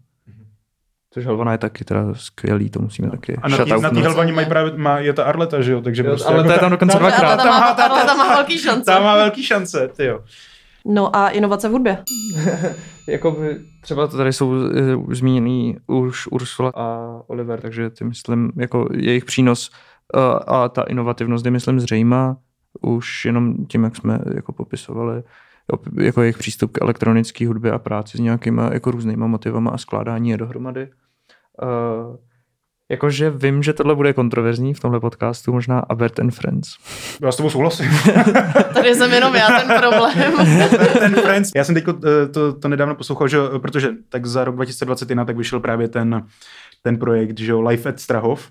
Což 1.14 1.24
Helvana 1.26 1.52
je 1.52 1.58
taky 1.58 1.84
teda 1.84 2.04
skvělý, 2.12 2.70
to 2.70 2.80
musíme 2.80 3.10
taky 3.10 3.36
A 3.42 3.48
na 3.48 3.56
té 3.56 3.64
shoutoutnout. 3.64 4.04
Helvaně 4.04 4.32
mají 4.32 4.46
právě, 4.46 4.72
má, 4.76 4.98
je 4.98 5.12
ta 5.12 5.24
Arleta, 5.24 5.60
že 5.60 5.72
jo? 5.72 5.80
Takže 5.80 6.02
Jo, 6.02 6.10
prostě 6.10 6.28
ale 6.28 6.36
jako 6.36 6.46
to 6.48 6.52
je 6.52 6.58
ta- 6.58 6.60
tam 6.60 6.70
dokonce 6.70 6.92
ta- 6.92 6.98
dvakrát. 6.98 7.36
Ta- 7.36 8.14
má 8.14 8.34
velký 8.34 8.58
šance. 8.58 8.84
Ta 8.84 9.00
má 9.00 9.14
velký 9.16 9.42
šance, 9.42 9.88
ty 9.96 10.04
jo. 10.04 10.20
No 10.86 11.16
a 11.16 11.28
inovace 11.28 11.68
v 11.68 11.72
hudbě. 11.72 12.04
Jakoby 13.08 13.60
třeba 13.80 14.06
to 14.06 14.16
tady 14.16 14.32
jsou 14.32 14.48
uh, 14.48 15.12
zmíněný 15.12 15.76
už 15.86 16.26
Ursula 16.26 16.72
a 16.74 17.18
Oliver, 17.26 17.60
takže 17.60 17.90
ty 17.90 18.04
myslím, 18.04 18.52
jako 18.56 18.88
jejich 18.92 19.24
přínos 19.24 19.70
uh, 20.16 20.20
a 20.46 20.68
ta 20.68 20.82
inovativnost 20.82 21.44
je 21.44 21.50
myslím 21.50 21.80
zřejmá 21.80 22.36
už 22.80 23.24
jenom 23.24 23.66
tím, 23.66 23.84
jak 23.84 23.96
jsme 23.96 24.18
jako 24.34 24.52
popisovali 24.52 25.22
op- 25.72 26.02
jako 26.02 26.22
jejich 26.22 26.38
přístup 26.38 26.72
k 26.72 26.82
elektronické 26.82 27.46
hudbě 27.46 27.72
a 27.72 27.78
práci 27.78 28.18
s 28.18 28.20
nějakýma 28.20 28.70
jako 28.72 28.90
různýma 28.90 29.26
motivama 29.26 29.70
a 29.70 29.78
skládání 29.78 30.30
je 30.30 30.36
dohromady. 30.36 30.88
Uh, 31.62 32.16
jakože 32.90 33.30
vím, 33.30 33.62
že 33.62 33.72
tohle 33.72 33.94
bude 33.94 34.12
kontroverzní 34.12 34.74
v 34.74 34.80
tomhle 34.80 35.00
podcastu, 35.00 35.52
možná 35.52 35.78
Abert 35.78 36.20
and 36.20 36.30
Friends. 36.30 36.68
Já 37.22 37.32
s 37.32 37.36
tebou 37.36 37.50
souhlasím. 37.50 37.90
Tady 38.74 38.94
jsem 38.94 39.12
jenom 39.12 39.34
já 39.34 39.48
ten 39.48 39.78
problém. 39.78 40.12
ten 40.98 41.14
Friends. 41.14 41.50
Já 41.56 41.64
jsem 41.64 41.74
teď 41.74 41.84
to, 42.30 42.52
to 42.52 42.68
nedávno 42.68 42.94
poslouchal, 42.94 43.28
že, 43.28 43.38
protože 43.58 43.90
tak 44.08 44.26
za 44.26 44.44
rok 44.44 44.54
2021 44.54 45.24
tak 45.24 45.36
vyšel 45.36 45.60
právě 45.60 45.88
ten, 45.88 46.26
ten 46.82 46.96
projekt, 46.96 47.38
že 47.38 47.52
jo, 47.52 47.60
Life 47.60 47.88
at 47.88 48.00
Strahov. 48.00 48.50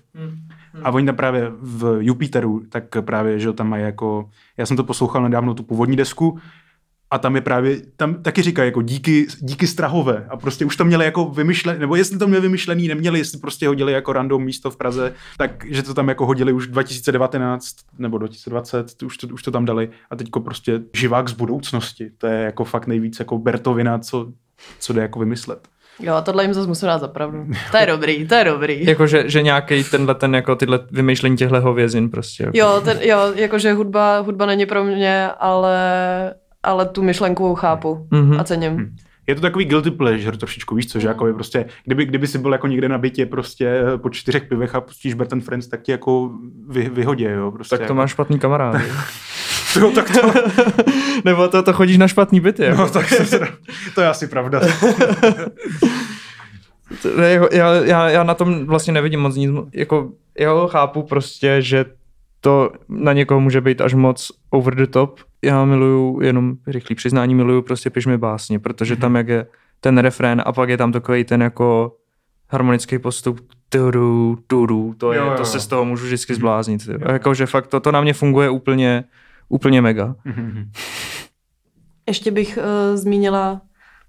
A 0.82 0.90
oni 0.90 1.06
tam 1.06 1.16
právě 1.16 1.50
v 1.62 1.98
Jupiteru, 2.00 2.62
tak 2.68 2.84
právě, 3.00 3.38
že 3.38 3.46
jo, 3.46 3.52
tam 3.52 3.68
mají 3.68 3.84
jako, 3.84 4.30
já 4.56 4.66
jsem 4.66 4.76
to 4.76 4.84
poslouchal 4.84 5.22
nedávno, 5.22 5.54
tu 5.54 5.62
původní 5.62 5.96
desku, 5.96 6.38
a 7.14 7.18
tam 7.18 7.34
je 7.34 7.40
právě, 7.40 7.76
tam 7.96 8.14
taky 8.14 8.42
říkají 8.42 8.68
jako 8.68 8.82
díky, 8.82 9.26
díky 9.40 9.66
Strahové 9.66 10.26
a 10.28 10.36
prostě 10.36 10.64
už 10.64 10.76
to 10.76 10.84
měli 10.84 11.04
jako 11.04 11.24
vymyšlený, 11.24 11.80
nebo 11.80 11.96
jestli 11.96 12.18
to 12.18 12.26
měli 12.26 12.42
vymyšlený, 12.42 12.88
neměli, 12.88 13.18
jestli 13.18 13.38
prostě 13.38 13.68
hodili 13.68 13.92
jako 13.92 14.12
random 14.12 14.44
místo 14.44 14.70
v 14.70 14.76
Praze, 14.76 15.14
tak 15.38 15.64
že 15.68 15.82
to 15.82 15.94
tam 15.94 16.08
jako 16.08 16.26
hodili 16.26 16.52
už 16.52 16.66
2019 16.66 17.76
nebo 17.98 18.18
2020, 18.18 18.94
to 18.94 19.06
už 19.06 19.16
to, 19.16 19.26
už 19.26 19.42
to 19.42 19.50
tam 19.50 19.64
dali 19.64 19.90
a 20.10 20.16
teďko 20.16 20.40
prostě 20.40 20.80
živák 20.92 21.28
z 21.28 21.32
budoucnosti, 21.32 22.10
to 22.18 22.26
je 22.26 22.38
jako 22.38 22.64
fakt 22.64 22.86
nejvíc 22.86 23.18
jako 23.18 23.38
Bertovina, 23.38 23.98
co, 23.98 24.32
co 24.78 24.92
jde 24.92 25.02
jako 25.02 25.18
vymyslet. 25.18 25.68
Jo, 26.00 26.14
tohle 26.24 26.44
jim 26.44 26.54
zase 26.54 26.68
musím 26.68 26.88
dát 26.88 26.98
za 26.98 27.08
pravdu. 27.08 27.46
To 27.70 27.76
je 27.76 27.86
dobrý, 27.86 28.28
to 28.28 28.34
je 28.34 28.44
dobrý. 28.44 28.84
Jakože 28.86 29.24
že 29.26 29.42
nějaký 29.42 29.84
tenhle 29.84 30.14
ten, 30.14 30.34
jako 30.34 30.56
tyhle 30.56 30.80
vymýšlení 30.90 31.36
těchto 31.36 31.60
hovězin 31.60 32.10
prostě. 32.10 32.42
Jako. 32.44 32.58
Jo, 32.58 32.80
ten, 32.84 32.98
jo, 33.02 33.18
jakože 33.34 33.72
hudba, 33.72 34.18
hudba 34.18 34.46
není 34.46 34.66
pro 34.66 34.84
mě, 34.84 35.28
ale, 35.38 35.78
ale 36.64 36.86
tu 36.86 37.02
myšlenku 37.02 37.54
chápu 37.54 38.06
Mhm. 38.10 38.40
a 38.40 38.44
cením. 38.44 38.72
Hm. 38.72 38.96
Je 39.26 39.34
to 39.34 39.40
takový 39.40 39.64
guilty 39.64 39.90
pleasure 39.90 40.36
trošičku, 40.36 40.74
víš 40.74 40.86
co, 40.92 41.00
že 41.00 41.08
jako 41.08 41.26
je 41.26 41.32
prostě, 41.34 41.64
kdyby, 41.84 42.04
kdyby 42.06 42.26
si 42.26 42.38
byl 42.38 42.52
jako 42.52 42.66
někde 42.66 42.88
na 42.88 42.98
bytě 42.98 43.26
prostě 43.26 43.68
eh, 43.94 43.98
po 43.98 44.10
čtyřech 44.10 44.42
pivech 44.44 44.74
a 44.74 44.80
pustíš 44.80 45.14
Bert 45.14 45.30
Friends, 45.44 45.66
tak 45.68 45.82
ti 45.82 45.92
jako 45.92 46.30
vy, 46.68 46.88
vyhodě, 46.88 47.30
jo, 47.30 47.50
prostě. 47.50 47.70
Tak 47.70 47.78
to 47.80 47.82
jako, 47.84 47.94
máš 47.94 48.10
špatný 48.10 48.38
kamarád. 48.38 48.76
Jo, 49.80 49.90
tak 49.94 50.10
to, 50.10 50.32
Nebo 51.24 51.48
to, 51.48 51.62
to 51.62 51.72
chodíš 51.72 51.98
na 51.98 52.08
špatný 52.08 52.40
byty. 52.40 52.62
Jako. 52.62 52.80
no, 52.82 52.90
tak 52.90 53.08
se, 53.08 53.40
to 53.94 54.00
je 54.00 54.08
asi 54.08 54.26
pravda. 54.26 54.60
To- 57.02 57.16
ne, 57.20 57.30
já, 57.52 57.74
já, 57.84 58.08
já, 58.08 58.22
na 58.24 58.34
tom 58.34 58.66
vlastně 58.66 58.92
nevidím 58.92 59.20
moc 59.20 59.36
nic. 59.36 59.50
Jako, 59.72 60.10
já 60.38 60.52
ho 60.52 60.68
chápu 60.68 61.02
prostě, 61.02 61.62
že 61.62 61.84
to 62.44 62.72
na 62.88 63.12
někoho 63.12 63.40
může 63.40 63.60
být 63.60 63.80
až 63.80 63.94
moc 63.94 64.32
over 64.50 64.74
the 64.74 64.86
top. 64.86 65.20
Já 65.42 65.64
miluju 65.64 66.20
jenom 66.20 66.54
rychlý 66.66 66.94
přiznání, 66.96 67.34
miluju 67.34 67.62
prostě 67.62 67.90
pišmi 67.90 68.18
básně, 68.18 68.58
protože 68.58 68.96
tam 68.96 69.16
jak 69.16 69.28
je 69.28 69.46
ten 69.80 69.98
refrén 69.98 70.42
a 70.46 70.52
pak 70.52 70.68
je 70.68 70.76
tam 70.76 70.92
takový 70.92 71.24
ten 71.24 71.42
jako 71.42 71.96
harmonický 72.48 72.98
postup 72.98 73.40
tudu, 73.68 74.38
tudu, 74.46 74.94
to, 74.98 75.12
je, 75.12 75.18
Jo, 75.18 75.26
jo, 75.26 75.34
to 75.36 75.44
se 75.44 75.60
z 75.60 75.66
toho 75.66 75.84
můžu 75.84 76.04
vždycky 76.04 76.34
zbláznit. 76.34 76.88
Jo. 76.88 77.12
Jako, 77.12 77.34
že 77.34 77.46
fakt 77.46 77.66
to, 77.66 77.80
to 77.80 77.92
na 77.92 78.00
mě 78.00 78.12
funguje 78.12 78.50
úplně, 78.50 79.04
úplně 79.48 79.82
mega. 79.82 80.14
Ještě 82.08 82.30
bych 82.30 82.58
uh, 82.58 82.96
zmínila, 82.96 83.60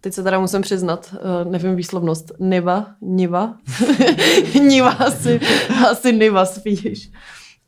teď 0.01 0.13
se 0.13 0.23
teda 0.23 0.39
musím 0.39 0.61
přiznat, 0.61 1.15
uh, 1.45 1.51
nevím 1.51 1.75
výslovnost, 1.75 2.31
Niva, 2.39 2.85
Niva, 3.01 3.57
Niva 4.61 4.89
asi, 4.89 5.39
asi 5.91 6.13
Niva 6.13 6.45
spíš. 6.45 7.11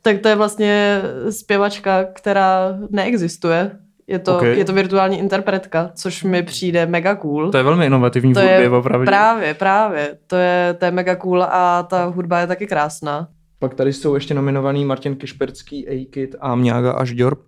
Tak 0.08 0.18
to 0.22 0.28
je 0.28 0.36
vlastně 0.36 1.02
zpěvačka, 1.30 2.04
která 2.04 2.78
neexistuje. 2.90 3.70
Je 4.06 4.18
to, 4.18 4.36
Ok. 4.36 4.42
je 4.42 4.64
to 4.64 4.72
virtuální 4.72 5.18
interpretka, 5.18 5.90
což 5.94 6.24
mi 6.24 6.42
přijde 6.42 6.86
mega 6.86 7.14
cool. 7.14 7.50
To 7.50 7.56
je 7.56 7.62
velmi 7.62 7.86
inovativní 7.86 8.32
v 8.32 8.34
To 8.34 8.40
hudbě, 8.40 8.60
je 8.60 8.70
opravdu. 8.70 9.06
právě, 9.06 9.54
právě. 9.54 10.18
To 10.26 10.36
je, 10.36 10.74
to 10.78 10.84
je 10.84 10.90
mega 10.90 11.16
cool 11.16 11.42
a 11.42 11.82
ta 11.82 12.04
hudba 12.04 12.40
je 12.40 12.46
taky 12.46 12.66
krásná. 12.66 13.28
Pak 13.58 13.74
tady 13.74 13.92
jsou 13.92 14.14
ještě 14.14 14.34
nominovaný 14.34 14.84
Martin 14.84 15.16
Kišperský, 15.16 15.88
A-Kid 15.88 16.36
a 16.40 16.54
Mňága 16.54 16.92
až 16.92 17.14
Djorb. 17.14 17.40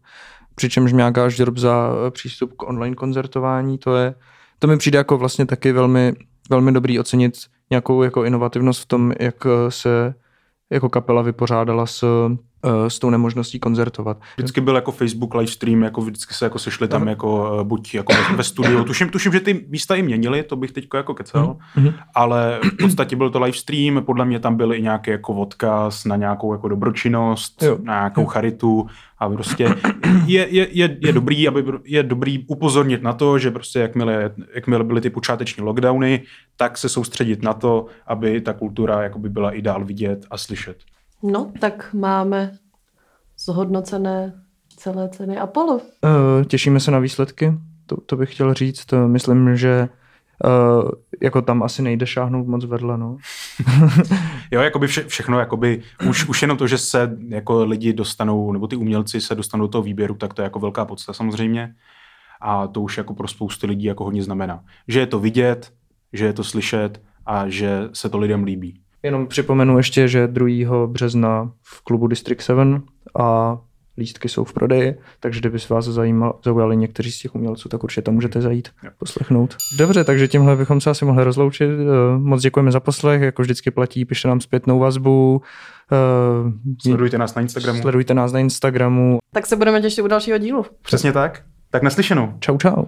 Přičemž 0.55 0.93
Mňága 0.93 1.25
až 1.25 1.37
Djorb 1.37 1.59
za 1.59 1.91
eh, 2.07 2.11
přístup 2.11 2.53
k 2.57 2.63
online 2.69 2.97
koncertování, 2.97 3.79
to 3.79 3.97
je, 3.97 4.15
to 4.59 4.67
mi 4.67 4.77
přijde 4.79 4.99
jako 4.99 5.19
vlastně 5.19 5.47
taky 5.47 5.73
velmi, 5.73 6.13
velmi 6.51 6.73
dobrý 6.73 6.99
ocenit 7.01 7.35
nějakou 7.71 8.03
jako 8.03 8.25
inovativnost 8.25 8.83
v 8.83 8.87
tom, 8.87 9.13
jak 9.21 9.47
eh, 9.47 9.71
se 9.71 10.15
jako 10.73 10.89
kapela 10.89 11.23
vypořádala 11.23 11.87
s, 11.87 12.05
s 12.89 12.99
tou 12.99 13.11
nemožností 13.11 13.59
koncertovat. 13.61 14.17
Vždycky 14.37 14.61
byl 14.61 14.75
jako 14.75 14.93
Facebook 14.93 15.35
livestream, 15.35 15.83
jako 15.83 16.01
vždycky 16.01 16.35
se 16.35 16.45
jako 16.45 16.59
sešli 16.59 16.89
tam 16.89 17.09
jako 17.09 17.59
eh, 17.61 17.65
buď 17.65 17.95
jako 17.95 18.13
ve, 18.37 18.45
studiu. 18.45 18.85
Tuším, 18.85 19.09
tuším, 19.09 19.33
že 19.33 19.41
ty 19.41 19.65
místa 19.69 19.95
i 19.95 20.03
měnili, 20.03 20.43
to 20.43 20.57
bych 20.57 20.73
teďko 20.73 20.97
jako 20.97 21.15
kecal, 21.15 21.57
Mhm. 21.77 21.93
ale 22.15 22.59
v 22.63 22.77
podstatě 22.83 23.17
byl 23.17 23.31
to 23.31 23.41
livestream, 23.41 24.05
podle 24.05 24.25
mě 24.25 24.39
tam 24.41 24.57
byl 24.57 24.75
i 24.75 24.83
nějaký 24.83 25.11
jako 25.11 25.35
odkaz 25.35 26.05
na 26.05 26.17
nějakou 26.17 26.53
jako 26.53 26.69
dobročinnost, 26.69 27.63
Jo. 27.63 27.79
na 27.83 27.95
nějakou 27.95 28.25
charitu 28.27 28.87
a 29.19 29.29
prostě 29.29 29.75
je, 30.27 30.47
je, 30.51 30.69
je, 30.71 30.97
je, 31.01 31.13
dobrý, 31.13 31.49
aby 31.49 31.65
je 31.85 32.03
dobrý 32.03 32.45
upozornit 32.47 33.03
na 33.03 33.13
to, 33.13 33.39
že 33.39 33.51
prostě 33.51 33.79
jakmile, 33.79 34.31
jakmile 34.55 34.85
byly 34.85 35.01
ty 35.01 35.11
počáteční 35.11 35.63
lockdowny, 35.65 36.23
tak 36.57 36.79
se 36.79 36.89
soustředit 36.89 37.43
na 37.43 37.53
to, 37.55 37.87
aby 38.07 38.41
ta 38.41 38.53
kultura 38.53 39.03
jakoby 39.03 39.29
byla 39.29 39.51
i 39.51 39.63
dál 39.63 39.85
vidět 39.85 40.27
a 40.31 40.39
slyšet. 40.39 40.77
No, 41.23 41.53
tak 41.61 41.95
máme 41.95 42.53
zhodnocené 43.39 44.33
celé 44.77 45.09
ceny 45.09 45.39
Apollo. 45.39 45.81
Eh, 46.05 46.45
Těšíme 46.45 46.81
se 46.81 46.91
na 46.91 46.99
výsledky, 46.99 47.53
to, 47.87 47.97
to 48.01 48.17
bych 48.17 48.35
chtěl 48.35 48.55
říct. 48.55 48.93
Eh, 48.93 49.09
Myslím, 49.09 49.57
že 49.57 49.89
eh, 50.45 50.49
jako 51.23 51.43
tam 51.43 51.63
asi 51.63 51.83
nejde 51.83 52.07
šáhnout 52.07 52.47
moc 52.47 52.65
vedle, 52.65 52.99
no. 52.99 53.17
Jo, 54.51 54.61
jakoby 54.61 54.87
vše, 54.87 55.05
všechno, 55.05 55.39
jakoby 55.39 55.83
už, 56.09 56.29
už 56.29 56.43
jenom 56.43 56.57
to, 56.57 56.67
že 56.67 56.79
se 56.79 57.17
jako 57.29 57.65
lidi 57.65 57.93
dostanou, 57.93 58.53
nebo 58.53 58.67
ty 58.67 58.77
umělci 58.77 59.21
se 59.21 59.35
dostanou 59.35 59.65
do 59.65 59.69
toho 59.69 59.83
výběru, 59.83 60.15
tak 60.15 60.35
to 60.35 60.43
je 60.43 60.45
jako 60.45 60.59
velká 60.59 60.85
podsta 60.85 61.13
samozřejmě. 61.13 61.75
A 62.41 62.67
to 62.67 62.81
už 62.81 62.99
jako 62.99 63.15
pro 63.15 63.29
spoustu 63.29 63.67
lidí 63.67 63.85
jako 63.85 64.05
hodně 64.05 64.23
znamená. 64.23 64.65
Že 64.89 65.01
je 65.01 65.07
to 65.07 65.19
vidět, 65.19 65.73
že 66.13 66.25
je 66.25 66.33
to 66.33 66.45
slyšet 66.45 67.03
a 67.27 67.49
že 67.49 67.89
se 67.93 68.09
to 68.09 68.19
lidem 68.19 68.45
líbí. 68.45 68.81
Jenom 69.03 69.27
připomenu 69.27 69.77
ještě, 69.77 70.09
že 70.09 70.27
2. 70.27 70.87
března 70.87 71.51
v 71.63 71.85
klubu 71.85 72.07
District 72.07 72.41
7 72.43 72.83
a 73.21 73.59
lístky 73.99 74.29
jsou 74.29 74.45
v 74.45 74.53
prodeji, 74.53 74.95
takže 75.21 75.41
kdyby 75.41 75.59
se 75.59 75.75
vás 75.75 75.85
zajímal, 75.85 76.39
zaujali 76.45 76.77
někteří 76.77 77.13
z 77.13 77.19
těch 77.19 77.35
umělců, 77.35 77.69
tak 77.69 77.85
určitě 77.85 78.03
tam 78.03 78.15
můžete 78.15 78.41
zajít 78.41 78.69
poslechnout. 78.99 79.57
Dobře, 79.79 80.05
takže 80.05 80.29
tímhle 80.29 80.57
bychom 80.57 80.81
se 80.81 80.91
asi 80.91 81.05
mohli 81.05 81.25
rozloučit. 81.25 81.71
Eh, 81.71 82.19
Moc 82.19 82.43
děkujeme 82.43 82.73
za 82.73 82.81
poslech, 82.81 83.21
jako 83.23 83.43
vždycky 83.43 83.71
platí, 83.71 84.05
pište 84.05 84.29
nám 84.29 84.41
zpětnou 84.41 84.79
vazbu. 84.79 85.43
eh, 85.93 86.77
Sledujte 86.89 87.19
nás 87.19 87.35
na 87.35 87.43
Instagramu. 87.43 87.81
Sledujte 87.81 88.15
nás 88.15 88.33
na 88.33 88.39
Instagramu. 88.39 89.19
Tak 89.33 89.47
se 89.47 89.57
budeme 89.57 89.81
těšit 89.81 90.05
u 90.05 90.09
dalšího 90.09 90.39
dílu. 90.39 90.65
Přesně 90.83 91.13
tak. 91.13 91.43
Tak 91.71 91.83
naslyšenou. 91.83 92.33
Čau, 92.41 92.59
čau. 92.59 92.85